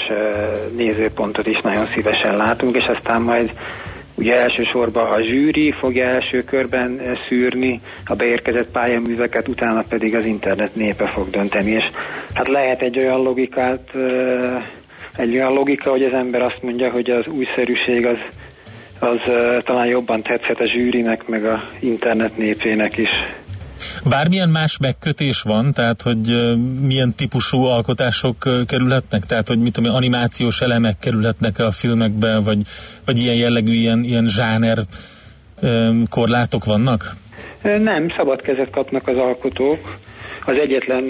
nézőpontot 0.77 1.47
is 1.47 1.59
nagyon 1.63 1.85
szívesen 1.85 2.37
látunk, 2.37 2.75
és 2.75 2.85
aztán 2.97 3.21
majd 3.21 3.53
Ugye 4.17 4.41
elsősorban 4.41 5.11
a 5.11 5.21
zsűri 5.21 5.71
fogja 5.71 6.05
első 6.05 6.43
körben 6.43 6.99
eh, 6.99 7.13
szűrni 7.27 7.81
a 8.05 8.15
beérkezett 8.15 8.71
pályaműveket, 8.71 9.47
utána 9.47 9.83
pedig 9.89 10.15
az 10.15 10.25
internet 10.25 10.75
népe 10.75 11.07
fog 11.07 11.29
dönteni, 11.29 11.71
és 11.71 11.83
hát 12.33 12.47
lehet 12.47 12.81
egy 12.81 12.97
olyan 12.97 13.21
logikát, 13.21 13.89
eh, 13.93 14.63
egy 15.17 15.33
olyan 15.35 15.53
logika, 15.53 15.89
hogy 15.89 16.03
az 16.03 16.13
ember 16.13 16.41
azt 16.41 16.61
mondja, 16.61 16.91
hogy 16.91 17.09
az 17.09 17.27
újszerűség 17.27 18.05
az, 18.05 18.17
az 18.99 19.19
eh, 19.29 19.61
talán 19.63 19.87
jobban 19.87 20.21
tetszhet 20.21 20.59
a 20.59 20.67
zsűrinek, 20.67 21.27
meg 21.27 21.45
a 21.45 21.69
internet 21.79 22.37
népének 22.37 22.97
is. 22.97 23.09
Bármilyen 24.03 24.49
más 24.49 24.77
megkötés 24.77 25.41
van, 25.41 25.73
tehát 25.73 26.01
hogy 26.01 26.55
milyen 26.81 27.13
típusú 27.15 27.63
alkotások 27.63 28.65
kerülhetnek, 28.67 29.25
tehát 29.25 29.47
hogy 29.47 29.59
mit 29.59 29.73
tudom, 29.73 29.95
animációs 29.95 30.61
elemek 30.61 30.99
kerülhetnek 30.99 31.59
a 31.59 31.71
filmekbe, 31.71 32.39
vagy, 32.39 32.61
vagy 33.05 33.17
ilyen 33.17 33.35
jellegű, 33.35 33.73
ilyen, 33.73 34.03
ilyen 34.03 34.27
zsáner 34.27 34.77
korlátok 36.09 36.65
vannak? 36.65 37.15
Nem, 37.61 38.13
szabad 38.17 38.41
kezet 38.41 38.69
kapnak 38.69 39.07
az 39.07 39.17
alkotók. 39.17 39.97
Az 40.45 40.57
egyetlen 40.57 41.03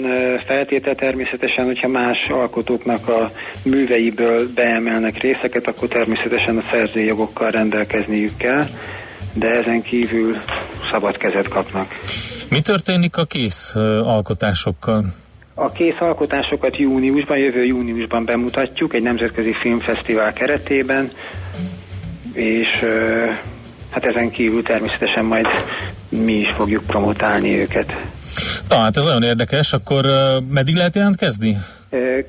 feltétel 0.46 0.94
természetesen, 0.94 1.64
hogyha 1.64 1.88
más 1.88 2.28
alkotóknak 2.28 3.08
a 3.08 3.30
műveiből 3.62 4.52
beemelnek 4.54 5.22
részeket, 5.22 5.66
akkor 5.66 5.88
természetesen 5.88 6.58
a 6.58 6.64
szerzői 6.70 7.04
jogokkal 7.04 7.50
rendelkezniük 7.50 8.36
kell, 8.36 8.64
de 9.38 9.50
ezen 9.50 9.82
kívül 9.82 10.36
szabad 10.90 11.16
kezet 11.16 11.48
kapnak. 11.48 11.86
Mi 12.48 12.60
történik 12.60 13.16
a 13.16 13.24
kész 13.24 13.74
alkotásokkal? 14.04 15.04
A 15.54 15.72
kész 15.72 15.96
alkotásokat 15.98 16.76
júniusban, 16.76 17.38
jövő 17.38 17.64
júniusban 17.64 18.24
bemutatjuk 18.24 18.94
egy 18.94 19.02
nemzetközi 19.02 19.54
filmfesztivál 19.60 20.32
keretében, 20.32 21.10
és 22.32 22.84
hát 23.90 24.04
ezen 24.04 24.30
kívül 24.30 24.62
természetesen 24.62 25.24
majd 25.24 25.46
mi 26.08 26.32
is 26.32 26.52
fogjuk 26.56 26.84
promotálni 26.84 27.58
őket. 27.58 27.92
Na 28.68 28.76
hát 28.76 28.96
ez 28.96 29.04
nagyon 29.04 29.22
érdekes, 29.22 29.72
akkor 29.72 30.04
meddig 30.48 30.76
lehet 30.76 30.94
jelentkezni? 30.94 31.56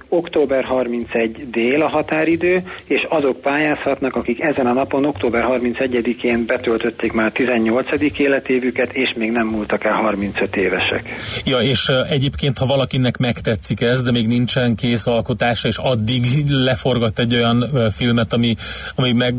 Október 0.09 0.63
31 0.63 1.49
dél 1.49 1.81
a 1.81 1.87
határidő, 1.87 2.61
és 2.85 3.05
azok 3.09 3.41
pályázhatnak, 3.41 4.15
akik 4.15 4.41
ezen 4.41 4.65
a 4.65 4.73
napon, 4.73 5.05
október 5.05 5.45
31-én 5.49 6.45
betöltötték 6.45 7.13
már 7.13 7.31
18. 7.31 7.87
életévüket, 8.17 8.93
és 8.93 9.13
még 9.17 9.31
nem 9.31 9.47
múltak 9.47 9.83
el 9.83 9.93
35 9.93 10.55
évesek. 10.55 11.09
Ja, 11.45 11.57
és 11.57 11.87
egyébként, 12.09 12.57
ha 12.57 12.65
valakinek 12.65 13.17
megtetszik 13.17 13.81
ez, 13.81 14.03
de 14.03 14.11
még 14.11 14.27
nincsen 14.27 14.75
kész 14.75 15.07
alkotása, 15.07 15.67
és 15.67 15.77
addig 15.77 16.23
leforgat 16.49 17.19
egy 17.19 17.35
olyan 17.35 17.65
filmet, 17.91 18.33
ami, 18.33 18.55
ami 18.95 19.11
meg, 19.11 19.33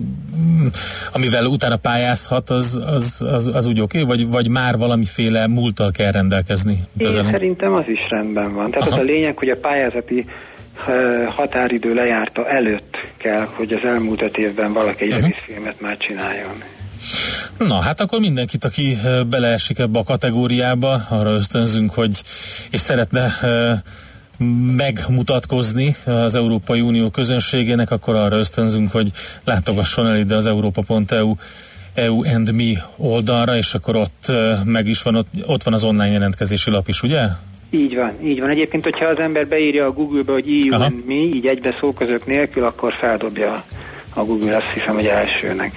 amivel 1.12 1.46
utána 1.46 1.76
pályázhat, 1.76 2.50
az, 2.50 2.82
az, 2.86 3.24
az, 3.32 3.50
az 3.54 3.66
úgy 3.66 3.80
oké, 3.80 4.02
okay? 4.02 4.16
vagy, 4.16 4.30
vagy 4.30 4.48
már 4.48 4.78
valamiféle 4.78 5.46
múlttal 5.46 5.90
kell 5.90 6.10
rendelkezni? 6.10 6.78
Én 6.98 7.12
szerintem 7.12 7.72
az 7.72 7.88
is 7.88 8.00
rendben 8.10 8.54
van. 8.54 8.70
Tehát 8.70 8.88
Aha. 8.88 8.96
az 8.96 9.02
a 9.02 9.04
lényeg, 9.04 9.38
hogy 9.38 9.48
a 9.48 9.56
pályázati 10.08 10.24
határidő 11.26 11.94
lejárta 11.94 12.48
előtt 12.48 12.96
kell, 13.16 13.46
hogy 13.54 13.72
az 13.72 13.84
elmúlt 13.84 14.22
öt 14.22 14.38
évben 14.38 14.72
valaki 14.72 15.04
egy 15.04 15.12
uh-huh. 15.12 15.30
filmet 15.30 15.80
már 15.80 15.96
csináljon. 15.96 16.62
Na, 17.58 17.80
hát 17.80 18.00
akkor 18.00 18.20
mindenkit, 18.20 18.64
aki 18.64 18.98
beleesik 19.30 19.78
ebbe 19.78 19.98
a 19.98 20.04
kategóriába, 20.04 21.06
arra 21.08 21.30
ösztönzünk, 21.30 21.94
hogy 21.94 22.22
és 22.70 22.80
szeretne 22.80 23.32
megmutatkozni 24.76 25.96
az 26.04 26.34
Európai 26.34 26.80
Unió 26.80 27.10
közönségének, 27.10 27.90
akkor 27.90 28.14
arra 28.14 28.36
ösztönzünk, 28.36 28.92
hogy 28.92 29.10
látogasson 29.44 30.06
el 30.06 30.16
ide 30.16 30.34
az 30.36 30.46
Európa.eu 30.46 31.34
EU 31.94 32.24
and 32.24 32.52
Me 32.52 32.88
oldalra, 32.96 33.56
és 33.56 33.74
akkor 33.74 33.96
ott 33.96 34.32
meg 34.64 34.86
is 34.86 35.02
van, 35.02 35.14
ott, 35.14 35.28
ott 35.42 35.62
van 35.62 35.74
az 35.74 35.84
online 35.84 36.10
jelentkezési 36.10 36.70
lap 36.70 36.88
is, 36.88 37.02
ugye? 37.02 37.28
Így 37.70 37.96
van, 37.96 38.10
így 38.24 38.40
van. 38.40 38.50
Egyébként, 38.50 38.82
hogyha 38.82 39.04
az 39.06 39.18
ember 39.18 39.46
beírja 39.48 39.86
a 39.86 39.92
Google-be, 39.92 40.32
hogy 40.32 40.48
EU 40.48 40.74
Aha. 40.74 40.84
and 40.84 41.04
me, 41.06 41.14
így 41.14 41.46
egybe 41.46 41.76
szóközök 41.80 42.26
nélkül, 42.26 42.64
akkor 42.64 42.92
feldobja 42.92 43.64
a 44.14 44.24
Google, 44.24 44.56
azt 44.56 44.70
hiszem, 44.74 44.94
hogy 44.94 45.06
elsőnek. 45.06 45.72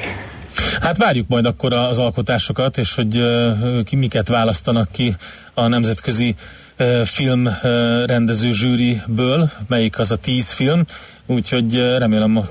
Hát 0.82 0.98
várjuk 0.98 1.28
majd 1.28 1.46
akkor 1.46 1.74
az 1.74 2.00
alkotásokat, 2.00 2.78
és 2.78 2.96
hogy 2.96 3.18
uh, 3.18 3.84
ki 3.84 3.96
miket 3.96 4.28
választanak 4.28 4.92
ki 4.92 5.16
a 5.54 5.68
nemzetközi 5.68 6.36
uh, 6.80 7.02
filmrendező 7.06 8.52
zsűriből, 8.52 9.50
melyik 9.68 10.00
az 10.00 10.12
a 10.12 10.18
tíz 10.18 10.52
film, 10.52 10.84
úgyhogy 11.26 11.78
uh, 11.78 11.98
remélem 11.98 12.38
a 12.38 12.44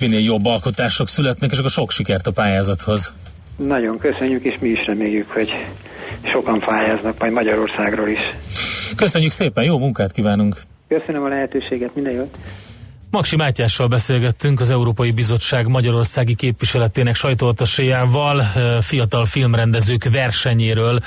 minél 0.00 0.20
jobb 0.20 0.46
alkotások 0.46 1.08
születnek, 1.08 1.50
és 1.52 1.58
akkor 1.58 1.70
sok 1.70 1.90
sikert 1.90 2.26
a 2.26 2.30
pályázathoz. 2.30 3.12
Nagyon 3.56 3.98
köszönjük, 3.98 4.44
és 4.44 4.58
mi 4.60 4.68
is 4.68 4.86
reméljük, 4.86 5.30
hogy 5.30 5.50
sokan 6.22 6.60
pályáznak 6.60 7.18
majd 7.18 7.32
Magyarországról 7.32 8.08
is. 8.08 8.34
Köszönjük 8.96 9.30
szépen, 9.30 9.64
jó 9.64 9.78
munkát 9.78 10.12
kívánunk! 10.12 10.56
Köszönöm 10.88 11.22
a 11.22 11.28
lehetőséget, 11.28 11.94
minden 11.94 12.12
jót! 12.12 12.38
Maksi 13.10 13.36
Mátyással 13.36 13.88
beszélgettünk 13.88 14.60
az 14.60 14.70
Európai 14.70 15.10
Bizottság 15.10 15.66
Magyarországi 15.66 16.34
képviseletének 16.34 17.14
sajtóataséjával, 17.14 18.42
fiatal 18.80 19.24
filmrendezők 19.26 20.04
versenyéről, 20.10 21.00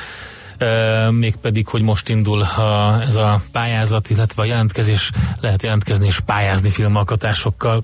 mégpedig, 1.09 1.67
hogy 1.67 1.81
most 1.81 2.09
indul 2.09 2.41
a, 2.41 3.01
ez 3.01 3.15
a 3.15 3.41
pályázat, 3.51 4.09
illetve 4.09 4.41
a 4.41 4.45
jelentkezés, 4.45 5.11
lehet 5.39 5.63
jelentkezni 5.63 6.05
és 6.05 6.19
pályázni 6.19 6.69
filmalkotásokkal. 6.69 7.83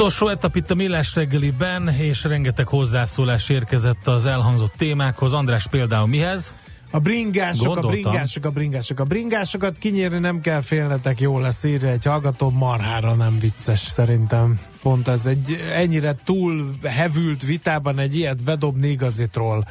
Utolsó 0.00 0.28
etap 0.28 0.56
itt 0.56 0.70
a 0.70 0.74
Millás 0.74 1.14
reggeliben, 1.14 1.88
és 1.88 2.24
rengeteg 2.24 2.66
hozzászólás 2.66 3.48
érkezett 3.48 4.06
az 4.06 4.26
elhangzott 4.26 4.72
témákhoz. 4.76 5.32
András 5.32 5.66
például 5.66 6.06
mihez? 6.06 6.52
A 6.90 6.98
bringások, 6.98 7.64
Gondoltam. 7.64 7.90
a 7.90 7.92
bringások, 7.92 8.44
a 8.44 8.50
bringások, 8.50 9.00
a 9.00 9.04
bringásokat 9.04 9.78
kinyírni 9.78 10.18
nem 10.18 10.40
kell 10.40 10.60
félnetek, 10.60 11.20
jó 11.20 11.38
lesz 11.38 11.64
írja 11.64 11.88
egy 11.88 12.04
hallgató, 12.04 12.50
marhára 12.50 13.14
nem 13.14 13.38
vicces 13.38 13.80
szerintem. 13.80 14.60
Pont 14.82 15.08
ez 15.08 15.26
egy 15.26 15.64
ennyire 15.72 16.14
túl 16.24 16.70
hevült 16.82 17.42
vitában 17.42 17.98
egy 17.98 18.16
ilyet 18.16 18.44
bedobni 18.44 18.88
igazi 18.88 19.28
troll. 19.28 19.62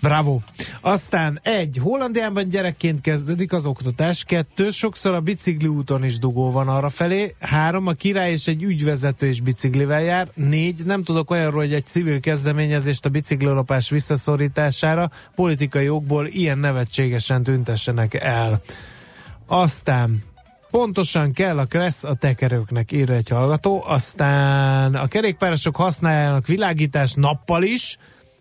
Bravo. 0.00 0.38
Aztán 0.80 1.40
egy, 1.42 1.78
Hollandiában 1.82 2.48
gyerekként 2.48 3.00
kezdődik 3.00 3.52
az 3.52 3.66
oktatás, 3.66 4.24
kettő, 4.24 4.70
sokszor 4.70 5.14
a 5.14 5.20
bicikli 5.20 5.66
úton 5.66 6.04
is 6.04 6.18
dugó 6.18 6.50
van 6.50 6.68
arra 6.68 6.88
felé, 6.88 7.34
három, 7.40 7.86
a 7.86 7.92
király 7.92 8.30
és 8.30 8.46
egy 8.46 8.62
ügyvezető 8.62 9.26
is 9.26 9.40
biciklivel 9.40 10.02
jár, 10.02 10.28
négy, 10.34 10.84
nem 10.84 11.02
tudok 11.02 11.30
olyanról, 11.30 11.60
hogy 11.60 11.72
egy 11.72 11.86
civil 11.86 12.20
kezdeményezést 12.20 13.04
a 13.04 13.08
biciklilopás 13.08 13.90
visszaszorítására 13.90 15.10
politikai 15.34 15.88
okból 15.88 16.26
ilyen 16.26 16.58
nevetségesen 16.58 17.42
tüntessenek 17.42 18.14
el. 18.14 18.60
Aztán 19.46 20.22
Pontosan 20.70 21.32
kell 21.32 21.58
a 21.58 21.64
kressz 21.64 22.04
a 22.04 22.14
tekerőknek, 22.14 22.92
írja 22.92 23.14
egy 23.14 23.28
hallgató. 23.28 23.84
Aztán 23.86 24.94
a 24.94 25.06
kerékpárosok 25.06 25.76
használják 25.76 26.46
világítás 26.46 27.12
nappal 27.14 27.62
is, 27.62 27.98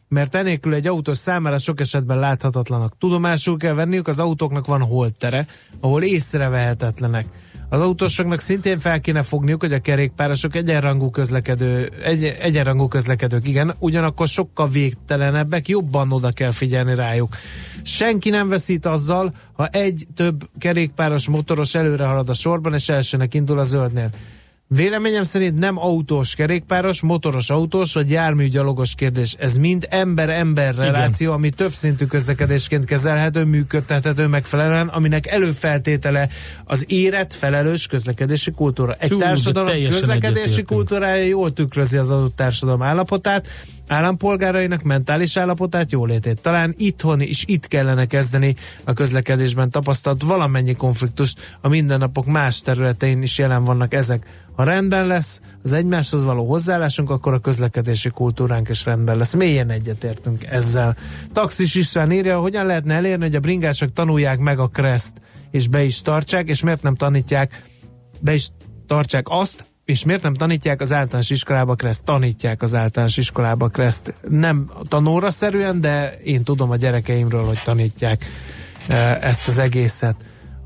mert 0.07 0.35
enélkül 0.35 0.73
egy 0.73 0.87
autós 0.87 1.17
számára 1.17 1.57
sok 1.57 1.79
esetben 1.79 2.19
láthatatlanak. 2.19 2.97
Tudomásul 2.97 3.57
kell 3.57 3.73
venniük, 3.73 4.07
az 4.07 4.19
autóknak 4.19 4.65
van 4.65 4.81
holtere, 4.81 5.47
ahol 5.79 6.03
észrevehetetlenek. 6.03 7.25
Az 7.69 7.81
autósoknak 7.81 8.39
szintén 8.39 8.79
fel 8.79 9.01
kéne 9.01 9.23
fogniuk, 9.23 9.61
hogy 9.61 9.73
a 9.73 9.79
kerékpárosok 9.79 10.55
egyenrangú, 10.55 11.09
közlekedő, 11.09 11.91
egy, 12.03 12.23
egyenrangú 12.23 12.87
közlekedők, 12.87 13.47
igen, 13.47 13.75
ugyanakkor 13.79 14.27
sokkal 14.27 14.67
végtelenebbek, 14.67 15.67
jobban 15.67 16.11
oda 16.11 16.31
kell 16.31 16.51
figyelni 16.51 16.95
rájuk. 16.95 17.35
Senki 17.83 18.29
nem 18.29 18.47
veszít 18.47 18.85
azzal, 18.85 19.33
ha 19.53 19.67
egy 19.67 20.07
több 20.15 20.49
kerékpáros 20.59 21.27
motoros 21.27 21.75
előre 21.75 22.05
halad 22.05 22.29
a 22.29 22.33
sorban, 22.33 22.73
és 22.73 22.89
elsőnek 22.89 23.33
indul 23.33 23.59
a 23.59 23.63
zöldnél. 23.63 24.09
Véleményem 24.69 25.23
szerint 25.23 25.59
nem 25.59 25.77
autós 25.77 26.35
kerékpáros, 26.35 27.01
motoros 27.01 27.49
autós 27.49 27.93
vagy 27.93 28.11
járműgyalogos 28.11 28.95
kérdés. 28.95 29.35
Ez 29.39 29.57
mind 29.57 29.87
ember-ember 29.89 30.75
reláció, 30.75 31.31
ami 31.31 31.49
több 31.49 31.71
szintű 31.71 32.05
közlekedésként 32.05 32.85
kezelhető, 32.85 33.43
működtethető 33.43 34.27
megfelelően, 34.27 34.87
aminek 34.87 35.27
előfeltétele 35.27 36.29
az 36.65 36.85
érett, 36.87 37.33
felelős 37.33 37.87
közlekedési 37.87 38.51
kultúra. 38.51 38.95
Egy 38.99 39.09
Hú, 39.09 39.17
társadalom 39.17 39.89
közlekedési 39.89 40.63
kultúrája 40.63 41.25
jól 41.25 41.53
tükrözi 41.53 41.97
az 41.97 42.11
adott 42.11 42.35
társadalom 42.35 42.81
állapotát, 42.81 43.47
állampolgárainak 43.87 44.81
mentális 44.81 45.37
állapotát, 45.37 45.91
jólétét. 45.91 46.41
Talán 46.41 46.73
itthon 46.77 47.21
is 47.21 47.43
itt 47.47 47.67
kellene 47.67 48.05
kezdeni 48.05 48.55
a 48.83 48.93
közlekedésben 48.93 49.69
tapasztalt 49.69 50.23
valamennyi 50.23 50.75
konfliktust, 50.75 51.57
a 51.61 51.67
mindennapok 51.67 52.25
más 52.25 52.61
területein 52.61 53.21
is 53.21 53.37
jelen 53.37 53.63
vannak 53.63 53.93
ezek. 53.93 54.25
Ha 54.55 54.63
rendben 54.63 55.07
lesz 55.07 55.41
az 55.63 55.73
egymáshoz 55.73 56.23
való 56.23 56.47
hozzáállásunk, 56.47 57.09
akkor 57.09 57.33
a 57.33 57.39
közlekedési 57.39 58.09
kultúránk 58.09 58.69
is 58.69 58.85
rendben 58.85 59.17
lesz. 59.17 59.33
Mélyen 59.33 59.69
egyetértünk 59.69 60.43
ezzel. 60.43 60.95
Taxis 61.33 61.75
István 61.75 62.11
írja, 62.11 62.39
hogyan 62.39 62.65
lehetne 62.65 62.93
elérni, 62.93 63.23
hogy 63.23 63.35
a 63.35 63.39
bringások 63.39 63.93
tanulják 63.93 64.39
meg 64.39 64.59
a 64.59 64.67
kreszt, 64.67 65.13
és 65.51 65.67
be 65.67 65.83
is 65.83 66.01
tartsák, 66.01 66.47
és 66.47 66.63
miért 66.63 66.81
nem 66.81 66.95
tanítják, 66.95 67.63
be 68.19 68.33
is 68.33 68.49
tartsák 68.87 69.25
azt, 69.29 69.65
és 69.87 70.03
miért 70.03 70.21
nem 70.23 70.33
tanítják 70.33 70.81
az 70.81 70.93
általános 70.93 71.29
iskolába 71.29 71.75
kreszt? 71.75 72.03
Tanítják 72.03 72.61
az 72.61 72.75
általános 72.75 73.17
iskolába 73.17 73.67
kreszt. 73.67 74.13
Nem 74.29 74.71
tanóra 74.87 75.31
szerűen, 75.31 75.81
de 75.81 76.17
én 76.23 76.43
tudom 76.43 76.71
a 76.71 76.75
gyerekeimről, 76.75 77.45
hogy 77.45 77.59
tanítják 77.63 78.25
e, 78.87 79.17
ezt 79.21 79.47
az 79.47 79.57
egészet. 79.57 80.15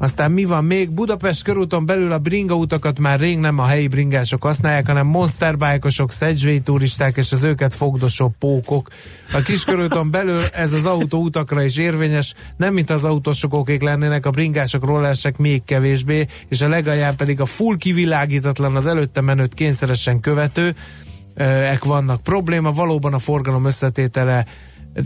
Aztán 0.02 0.32
mi 0.32 0.44
van 0.44 0.66
még? 0.66 0.90
Budapest 0.90 1.44
körúton 1.44 1.86
belül 1.86 2.12
a 2.12 2.18
bringa 2.18 2.56
utakat 2.56 3.00
már 3.00 3.20
rég 3.20 3.38
nem 3.38 3.60
a 3.60 3.66
helyi 3.66 3.88
bringások 3.88 4.44
használják, 4.44 4.88
hanem 4.88 5.08
monsterbájkosok, 5.08 6.12
szegyzsvéi 6.12 6.60
turisták 6.60 7.18
és 7.18 7.32
az 7.32 7.44
őket 7.44 7.74
fogdosó 7.74 8.34
pókok. 8.40 8.90
A 9.34 9.42
kiskörúton 9.42 10.12
belül 10.12 10.40
ez 10.54 10.74
az 10.74 10.86
autóutakra 10.86 11.64
is 11.64 11.78
érvényes, 11.78 12.34
nem 12.58 12.74
mint 12.74 12.90
az 12.90 13.06
autósokokék 13.06 13.82
lennének, 13.82 14.26
a 14.26 14.32
bringások, 14.32 14.86
rollersek 14.86 15.38
még 15.38 15.64
kevésbé, 15.64 16.26
és 16.48 16.62
a 16.62 16.68
legalján 16.68 17.16
pedig 17.16 17.42
a 17.42 17.46
full 17.46 17.78
kivilágítatlan, 17.78 18.76
az 18.76 18.88
előtte 18.88 19.22
menőt 19.22 19.54
kényszeresen 19.54 20.20
követő, 20.20 20.76
ek 21.36 21.84
vannak 21.84 22.24
probléma, 22.24 22.72
valóban 22.72 23.14
a 23.14 23.20
forgalom 23.20 23.66
összetétele 23.66 24.46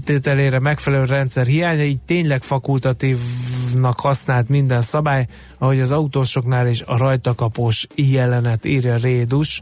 tételére 0.03 0.59
megfelelő 0.59 1.05
rendszer 1.05 1.45
hiánya, 1.45 1.83
így 1.83 1.99
tényleg 1.99 2.43
fakultatívnak 2.43 3.99
használt 3.99 4.49
minden 4.49 4.81
szabály, 4.81 5.27
ahogy 5.57 5.79
az 5.79 5.91
autósoknál 5.91 6.67
is 6.67 6.81
a 6.81 6.97
rajtakapós 6.97 7.87
jelenet 7.95 8.65
írja 8.65 8.95
Rédus. 8.95 9.61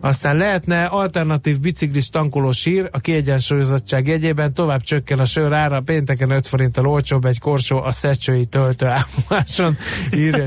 Aztán 0.00 0.36
lehetne 0.36 0.84
alternatív 0.84 1.60
biciklis 1.60 2.08
tankoló 2.08 2.52
sír 2.52 2.88
a 2.92 2.98
kiegyensúlyozottság 2.98 4.06
jegyében, 4.06 4.52
tovább 4.52 4.80
csökken 4.80 5.18
a 5.18 5.24
sör 5.24 5.52
ára, 5.52 5.80
pénteken 5.80 6.30
5 6.30 6.46
forinttal 6.46 6.86
olcsóbb 6.86 7.24
egy 7.24 7.38
korsó 7.38 7.82
a 7.82 7.92
szecsői 7.92 8.44
töltőállomáson, 8.44 9.76
írja 10.14 10.46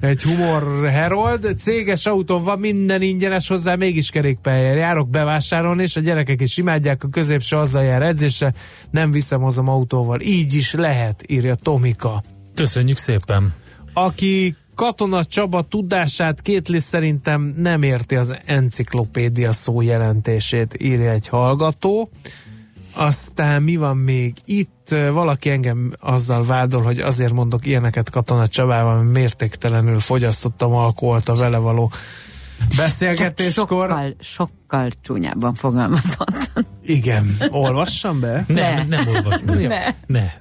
egy 0.00 0.22
humor 0.22 0.88
herold, 0.88 1.54
céges 1.58 2.06
autón 2.06 2.42
van, 2.42 2.58
minden 2.58 3.02
ingyenes 3.02 3.48
hozzá, 3.48 3.74
mégis 3.74 4.10
kerékpályára 4.10 4.78
járok 4.78 5.08
bevásárolni, 5.08 5.82
és 5.82 5.96
a 5.96 6.00
gyerekek 6.00 6.40
is 6.40 6.56
imádják, 6.56 7.04
a 7.04 7.08
középső 7.08 7.56
azzal 7.56 7.84
jár 7.84 8.02
edzésre, 8.02 8.54
nem 8.90 9.10
viszem 9.10 9.40
hozom 9.40 9.68
autóval. 9.68 10.20
Így 10.20 10.54
is 10.54 10.74
lehet, 10.74 11.24
írja 11.26 11.54
Tomika. 11.54 12.22
Köszönjük 12.54 12.96
szépen! 12.96 13.54
Aki 13.92 14.56
Katona 14.74 15.24
Csaba 15.24 15.62
tudását 15.62 16.42
kétli 16.42 16.78
szerintem 16.78 17.54
nem 17.56 17.82
érti 17.82 18.16
az 18.16 18.36
enciklopédia 18.44 19.52
szó 19.52 19.80
jelentését, 19.80 20.76
írja 20.78 21.10
egy 21.10 21.28
hallgató. 21.28 22.10
Aztán 22.96 23.62
mi 23.62 23.76
van 23.76 23.96
még 23.96 24.34
itt? 24.44 24.94
Valaki 25.12 25.50
engem 25.50 25.92
azzal 26.00 26.44
vádol, 26.44 26.82
hogy 26.82 27.00
azért 27.00 27.32
mondok 27.32 27.66
ilyeneket 27.66 28.10
Katona 28.10 28.46
Csabával, 28.46 29.02
mert 29.02 29.16
mértéktelenül 29.16 30.00
fogyasztottam 30.00 30.72
alkoholt 30.72 31.28
a 31.28 31.34
vele 31.34 31.58
való 31.58 31.92
beszélgetéskor. 32.76 33.88
Sokkal, 33.88 34.16
sokkal 34.20 34.90
csúnyában 35.02 35.54
fogalmazott. 35.54 36.50
Igen. 36.82 37.36
Olvassam 37.50 38.20
be? 38.20 38.44
Ne, 38.46 38.74
nem, 38.74 38.88
nem 38.88 39.06
olvasom. 39.08 39.46
Ne. 39.46 39.94
ne. 40.06 40.32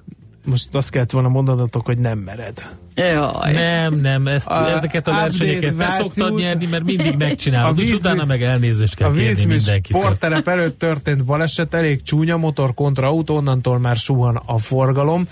Most 0.46 0.68
azt 0.72 0.90
kellett 0.90 1.12
volna 1.12 1.28
mondanatok, 1.28 1.86
hogy 1.86 1.98
nem 1.98 2.18
mered. 2.18 2.68
Jaj. 2.96 3.54
Nem, 3.54 3.96
nem, 3.96 4.28
ezt, 4.28 4.48
a, 4.48 4.70
ezeket 4.70 5.08
a 5.08 5.12
versenyeket 5.12 5.76
te 5.76 5.90
szoktad 5.90 6.34
nyerni, 6.34 6.66
mert 6.66 6.84
mindig 6.84 7.16
megcsinálod, 7.26 7.80
és 7.80 7.92
utána 7.92 8.26
meg 8.26 8.44
elnézést 8.44 8.96
kell 8.96 9.10
a 9.10 9.12
kérni 9.12 9.46
mindenkit. 9.46 9.98
sportterep 9.98 10.48
előtt 10.48 10.80
történt 10.80 11.26
baleset, 11.26 11.74
elég 11.74 12.02
csúnya 12.02 12.38
motor 12.38 12.74
kontra 12.74 13.08
autó, 13.08 13.36
onnantól 13.36 13.80
már 13.80 13.96
suhan 13.96 14.42
a 14.46 14.58
forgalom 14.58 15.28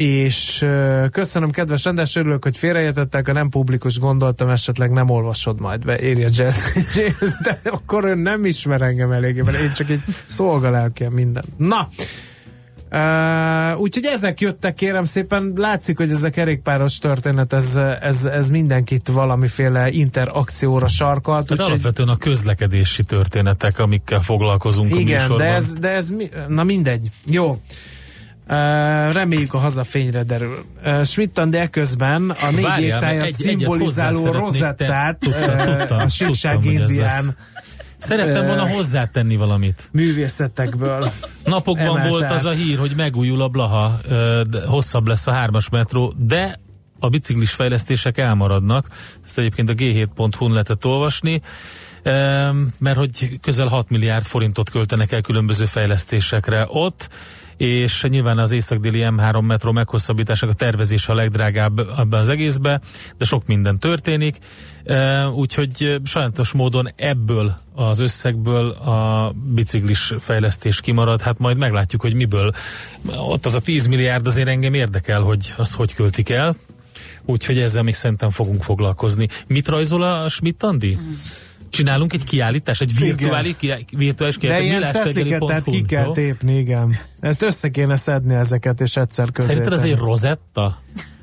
és 0.00 0.66
köszönöm, 1.10 1.50
kedves 1.50 1.86
András, 1.86 2.16
örülök, 2.16 2.42
hogy 2.42 2.56
félreértettek, 2.56 3.28
a 3.28 3.32
nem 3.32 3.48
publikus 3.48 3.98
gondoltam, 3.98 4.48
esetleg 4.48 4.90
nem 4.90 5.10
olvasod 5.10 5.60
majd 5.60 5.84
be, 5.84 6.02
írja 6.02 6.28
Jazz, 6.36 6.64
de 7.42 7.60
akkor 7.64 8.04
ön 8.04 8.18
nem 8.18 8.44
ismer 8.44 8.82
engem 8.82 9.12
eléggé, 9.12 9.40
mert 9.40 9.60
én 9.60 9.72
csak 9.72 9.90
egy 9.90 10.02
szolgalelkem 10.26 11.12
minden. 11.12 11.44
Na, 11.56 11.88
Uh, 12.92 13.80
úgyhogy 13.80 14.04
ezek 14.04 14.40
jöttek, 14.40 14.74
kérem 14.74 15.04
szépen, 15.04 15.52
látszik, 15.56 15.96
hogy 15.96 16.10
ez 16.10 16.22
a 16.22 16.30
kerékpáros 16.30 16.98
történet, 16.98 17.52
ez, 17.52 17.76
ez, 18.00 18.24
ez 18.24 18.48
mindenkit 18.48 19.08
valamiféle 19.08 19.90
interakcióra 19.90 20.88
sarkalt. 20.88 21.48
Hát 21.48 21.52
úgyhogy... 21.52 21.70
Alapvetően 21.70 22.08
a 22.08 22.16
közlekedési 22.16 23.04
történetek, 23.04 23.78
amikkel 23.78 24.20
foglalkozunk 24.20 24.94
Igen, 24.94 25.30
a 25.30 25.36
de 25.36 25.44
ez, 25.44 25.72
de 25.72 25.88
ez, 25.88 26.12
na 26.48 26.64
mindegy. 26.64 27.10
Jó. 27.24 27.50
Uh, 27.50 29.12
reméljük 29.12 29.54
a 29.54 29.58
hazafényre 29.58 30.22
derül. 30.22 30.64
Uh, 30.84 31.04
schmidt 31.04 31.48
de 31.48 31.66
közben 31.66 32.30
a 32.30 32.50
négy 32.50 32.82
égtájat 32.82 33.32
szimbolizáló 33.32 34.30
rozettát 34.30 35.26
uh, 35.26 36.00
a 36.02 36.08
Síkság 36.08 36.64
Indián 36.64 37.36
Szerettem 38.00 38.46
volna 38.46 38.68
hozzátenni 38.68 39.36
valamit. 39.36 39.88
Művészetekből. 39.92 41.10
Napokban 41.44 41.86
emeltelt. 41.86 42.10
volt 42.10 42.30
az 42.30 42.44
a 42.44 42.52
hír, 42.52 42.78
hogy 42.78 42.92
megújul 42.96 43.42
a 43.42 43.48
Blaha, 43.48 44.00
hosszabb 44.66 45.08
lesz 45.08 45.26
a 45.26 45.32
hármas 45.32 45.68
metró, 45.68 46.12
de 46.16 46.60
a 46.98 47.08
biciklis 47.08 47.50
fejlesztések 47.50 48.18
elmaradnak. 48.18 48.86
Ezt 49.24 49.38
egyébként 49.38 49.68
a 49.68 49.74
g7.hu-n 49.74 50.50
lehetett 50.50 50.86
olvasni 50.86 51.42
mert 52.78 52.96
hogy 52.96 53.40
közel 53.40 53.66
6 53.66 53.88
milliárd 53.88 54.24
forintot 54.24 54.70
költenek 54.70 55.12
el 55.12 55.20
különböző 55.20 55.64
fejlesztésekre 55.64 56.66
ott, 56.68 57.08
és 57.60 58.02
nyilván 58.02 58.38
az 58.38 58.52
észak-déli 58.52 59.00
M3 59.02 59.46
metró 59.46 59.72
meghosszabbításának 59.72 60.54
a 60.54 60.58
tervezése 60.58 61.12
a 61.12 61.14
legdrágább 61.14 61.78
ebben 61.78 62.20
az 62.20 62.28
egészbe, 62.28 62.80
de 63.18 63.24
sok 63.24 63.46
minden 63.46 63.78
történik, 63.78 64.38
úgyhogy 65.34 66.00
sajnálatos 66.04 66.52
módon 66.52 66.88
ebből 66.96 67.54
az 67.74 68.00
összegből 68.00 68.70
a 68.70 69.32
biciklis 69.54 70.12
fejlesztés 70.18 70.80
kimarad, 70.80 71.20
hát 71.20 71.38
majd 71.38 71.56
meglátjuk, 71.56 72.00
hogy 72.00 72.14
miből. 72.14 72.52
Ott 73.06 73.46
az 73.46 73.54
a 73.54 73.60
10 73.60 73.86
milliárd 73.86 74.26
azért 74.26 74.48
engem 74.48 74.74
érdekel, 74.74 75.20
hogy 75.20 75.54
az 75.56 75.74
hogy 75.74 75.94
költik 75.94 76.30
el, 76.30 76.54
úgyhogy 77.24 77.58
ezzel 77.58 77.82
még 77.82 77.94
szerintem 77.94 78.30
fogunk 78.30 78.62
foglalkozni. 78.62 79.28
Mit 79.46 79.68
rajzol 79.68 80.02
a 80.02 80.28
Schmidt 80.28 80.62
Andi? 80.62 80.98
Mm. 81.00 81.10
Csinálunk 81.80 82.12
egy 82.12 82.24
kiállítás, 82.24 82.80
egy 82.80 82.92
virtuális, 82.98 83.56
ki, 83.56 83.86
virtuális 83.96 84.36
kiállítás. 84.36 84.68
De 84.68 84.76
ilyen 84.76 85.04
cetliket, 85.04 85.44
tehát 85.46 85.64
ki 85.64 85.82
kell 85.82 86.04
jó? 86.04 86.12
tépni, 86.12 86.58
igen. 86.58 86.96
Ezt 87.20 87.42
össze 87.42 87.68
kéne 87.68 87.96
szedni 87.96 88.34
ezeket, 88.34 88.80
és 88.80 88.96
egyszer 88.96 89.30
közé. 89.32 89.48
Szerinted 89.48 89.72
ez 89.72 89.82
egy 89.82 89.96
rozetta? 89.96 90.78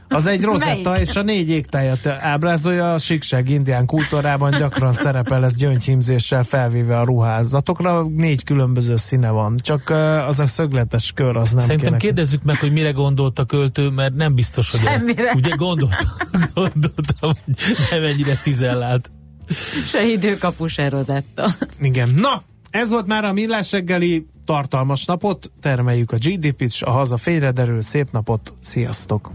Az 0.10 0.28
egy 0.28 0.44
rozetta, 0.44 0.90
Melyik? 0.90 1.08
és 1.08 1.16
a 1.16 1.22
négy 1.22 1.50
égtájat 1.50 2.06
ábrázolja, 2.06 2.94
a 2.94 2.98
síkság 2.98 3.50
indián 3.50 3.86
kultúrában 3.86 4.52
gyakran 4.58 4.92
szerepel 5.04 5.44
ez 5.44 5.56
gyöngyhímzéssel 5.56 6.44
felvéve 6.44 7.00
a 7.00 7.04
ruházatokra, 7.04 8.08
négy 8.16 8.44
különböző 8.44 8.96
színe 8.96 9.30
van, 9.30 9.58
csak 9.58 9.90
az 10.28 10.40
a 10.40 10.48
szögletes 10.48 11.12
kör 11.12 11.38
az 11.38 11.52
nem 11.52 11.60
Szerintem 11.60 11.88
kéne. 11.88 11.98
kérdezzük 11.98 12.44
meg, 12.44 12.60
hogy 12.60 12.72
mire 12.72 12.92
gondolt 12.92 13.40
a 13.40 13.46
költő, 13.46 13.90
mert 13.90 14.14
nem 14.14 14.36
biztos, 14.36 14.72
hogy 14.72 14.80
Semmire. 14.80 15.34
ugye 15.36 15.56
gondoltam, 15.56 16.10
gondoltam, 16.54 17.34
hogy 17.46 17.56
nem 17.92 18.04
ennyire 18.04 18.36
cizellált. 18.36 19.12
Se 19.92 20.08
időkapu, 20.08 20.68
se 20.68 20.90
rozetta. 20.90 21.50
Igen. 21.82 22.10
Na, 22.16 22.44
ez 22.70 22.90
volt 22.90 23.08
már 23.08 23.26
a 23.26 23.34
millás 23.34 23.72
reggeli 23.72 24.26
tartalmas 24.46 25.06
napot, 25.06 25.52
termeljük 25.62 26.12
a 26.12 26.18
GDP-t, 26.20 26.76
a 26.80 26.92
haza 26.92 27.18
félrederül, 27.18 27.82
szép 27.82 28.12
napot, 28.12 28.54
sziasztok! 28.60 29.32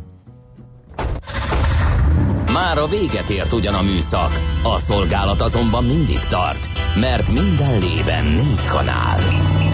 Már 2.53 2.79
a 2.79 2.87
véget 2.87 3.31
ért 3.31 3.53
ugyan 3.53 3.75
a 3.75 3.83
műszak, 3.83 4.41
a 4.63 4.79
szolgálat 4.79 5.41
azonban 5.41 5.85
mindig 5.85 6.19
tart, 6.19 6.69
mert 7.01 7.33
minden 7.33 7.79
lében 7.79 8.25
négy 8.25 8.65
kanál. 8.67 9.21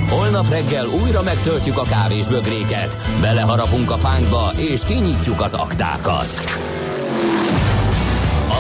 Holnap 0.08 0.48
reggel 0.48 0.86
újra 0.86 1.22
megtöltjük 1.22 1.78
a 1.78 1.82
kávés 1.82 2.26
bögréket, 2.26 2.96
beleharapunk 3.20 3.90
a 3.90 3.96
fánkba 3.96 4.52
és 4.56 4.80
kinyitjuk 4.84 5.40
az 5.40 5.54
aktákat. 5.54 6.58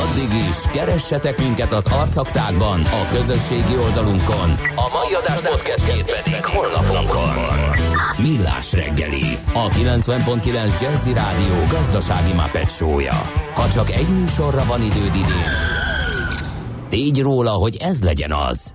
Addig 0.08 0.46
is, 0.48 0.56
keressetek 0.72 1.38
minket 1.38 1.72
az 1.72 1.86
arcaktákban, 1.86 2.80
a 2.84 3.08
közösségi 3.10 3.76
oldalunkon. 3.76 4.50
A 4.76 4.88
mai 4.92 5.14
adás 5.14 5.40
podcastjét 5.40 6.04
pedig 6.04 6.44
holnapunkon. 6.44 7.34
Millás 8.16 8.72
reggeli, 8.72 9.38
a 9.52 9.68
90.9 9.68 10.80
Jazzy 10.80 11.12
Rádió 11.12 11.54
gazdasági 11.68 12.32
mapetsója. 12.32 13.30
Ha 13.54 13.68
csak 13.68 13.90
egy 13.90 14.08
műsorra 14.08 14.64
van 14.64 14.82
időd 14.82 15.14
idén, 15.14 15.52
tégy 16.88 17.20
róla, 17.20 17.50
hogy 17.50 17.76
ez 17.76 18.04
legyen 18.04 18.32
az. 18.32 18.74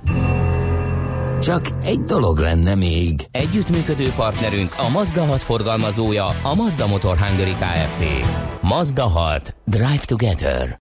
Csak 1.42 1.62
egy 1.82 2.00
dolog 2.00 2.38
lenne 2.38 2.76
még. 2.76 3.28
Együttműködő 3.32 4.12
partnerünk 4.16 4.74
a 4.78 4.90
Mazda 4.90 5.26
6 5.26 5.42
forgalmazója, 5.42 6.26
a 6.44 6.56
Mazda 6.56 6.88
Motor 6.88 7.18
Hungary 7.18 7.56
Kft. 7.60 8.26
Mazda 8.62 9.08
6. 9.08 9.56
Drive 9.66 10.02
Together. 10.06 10.70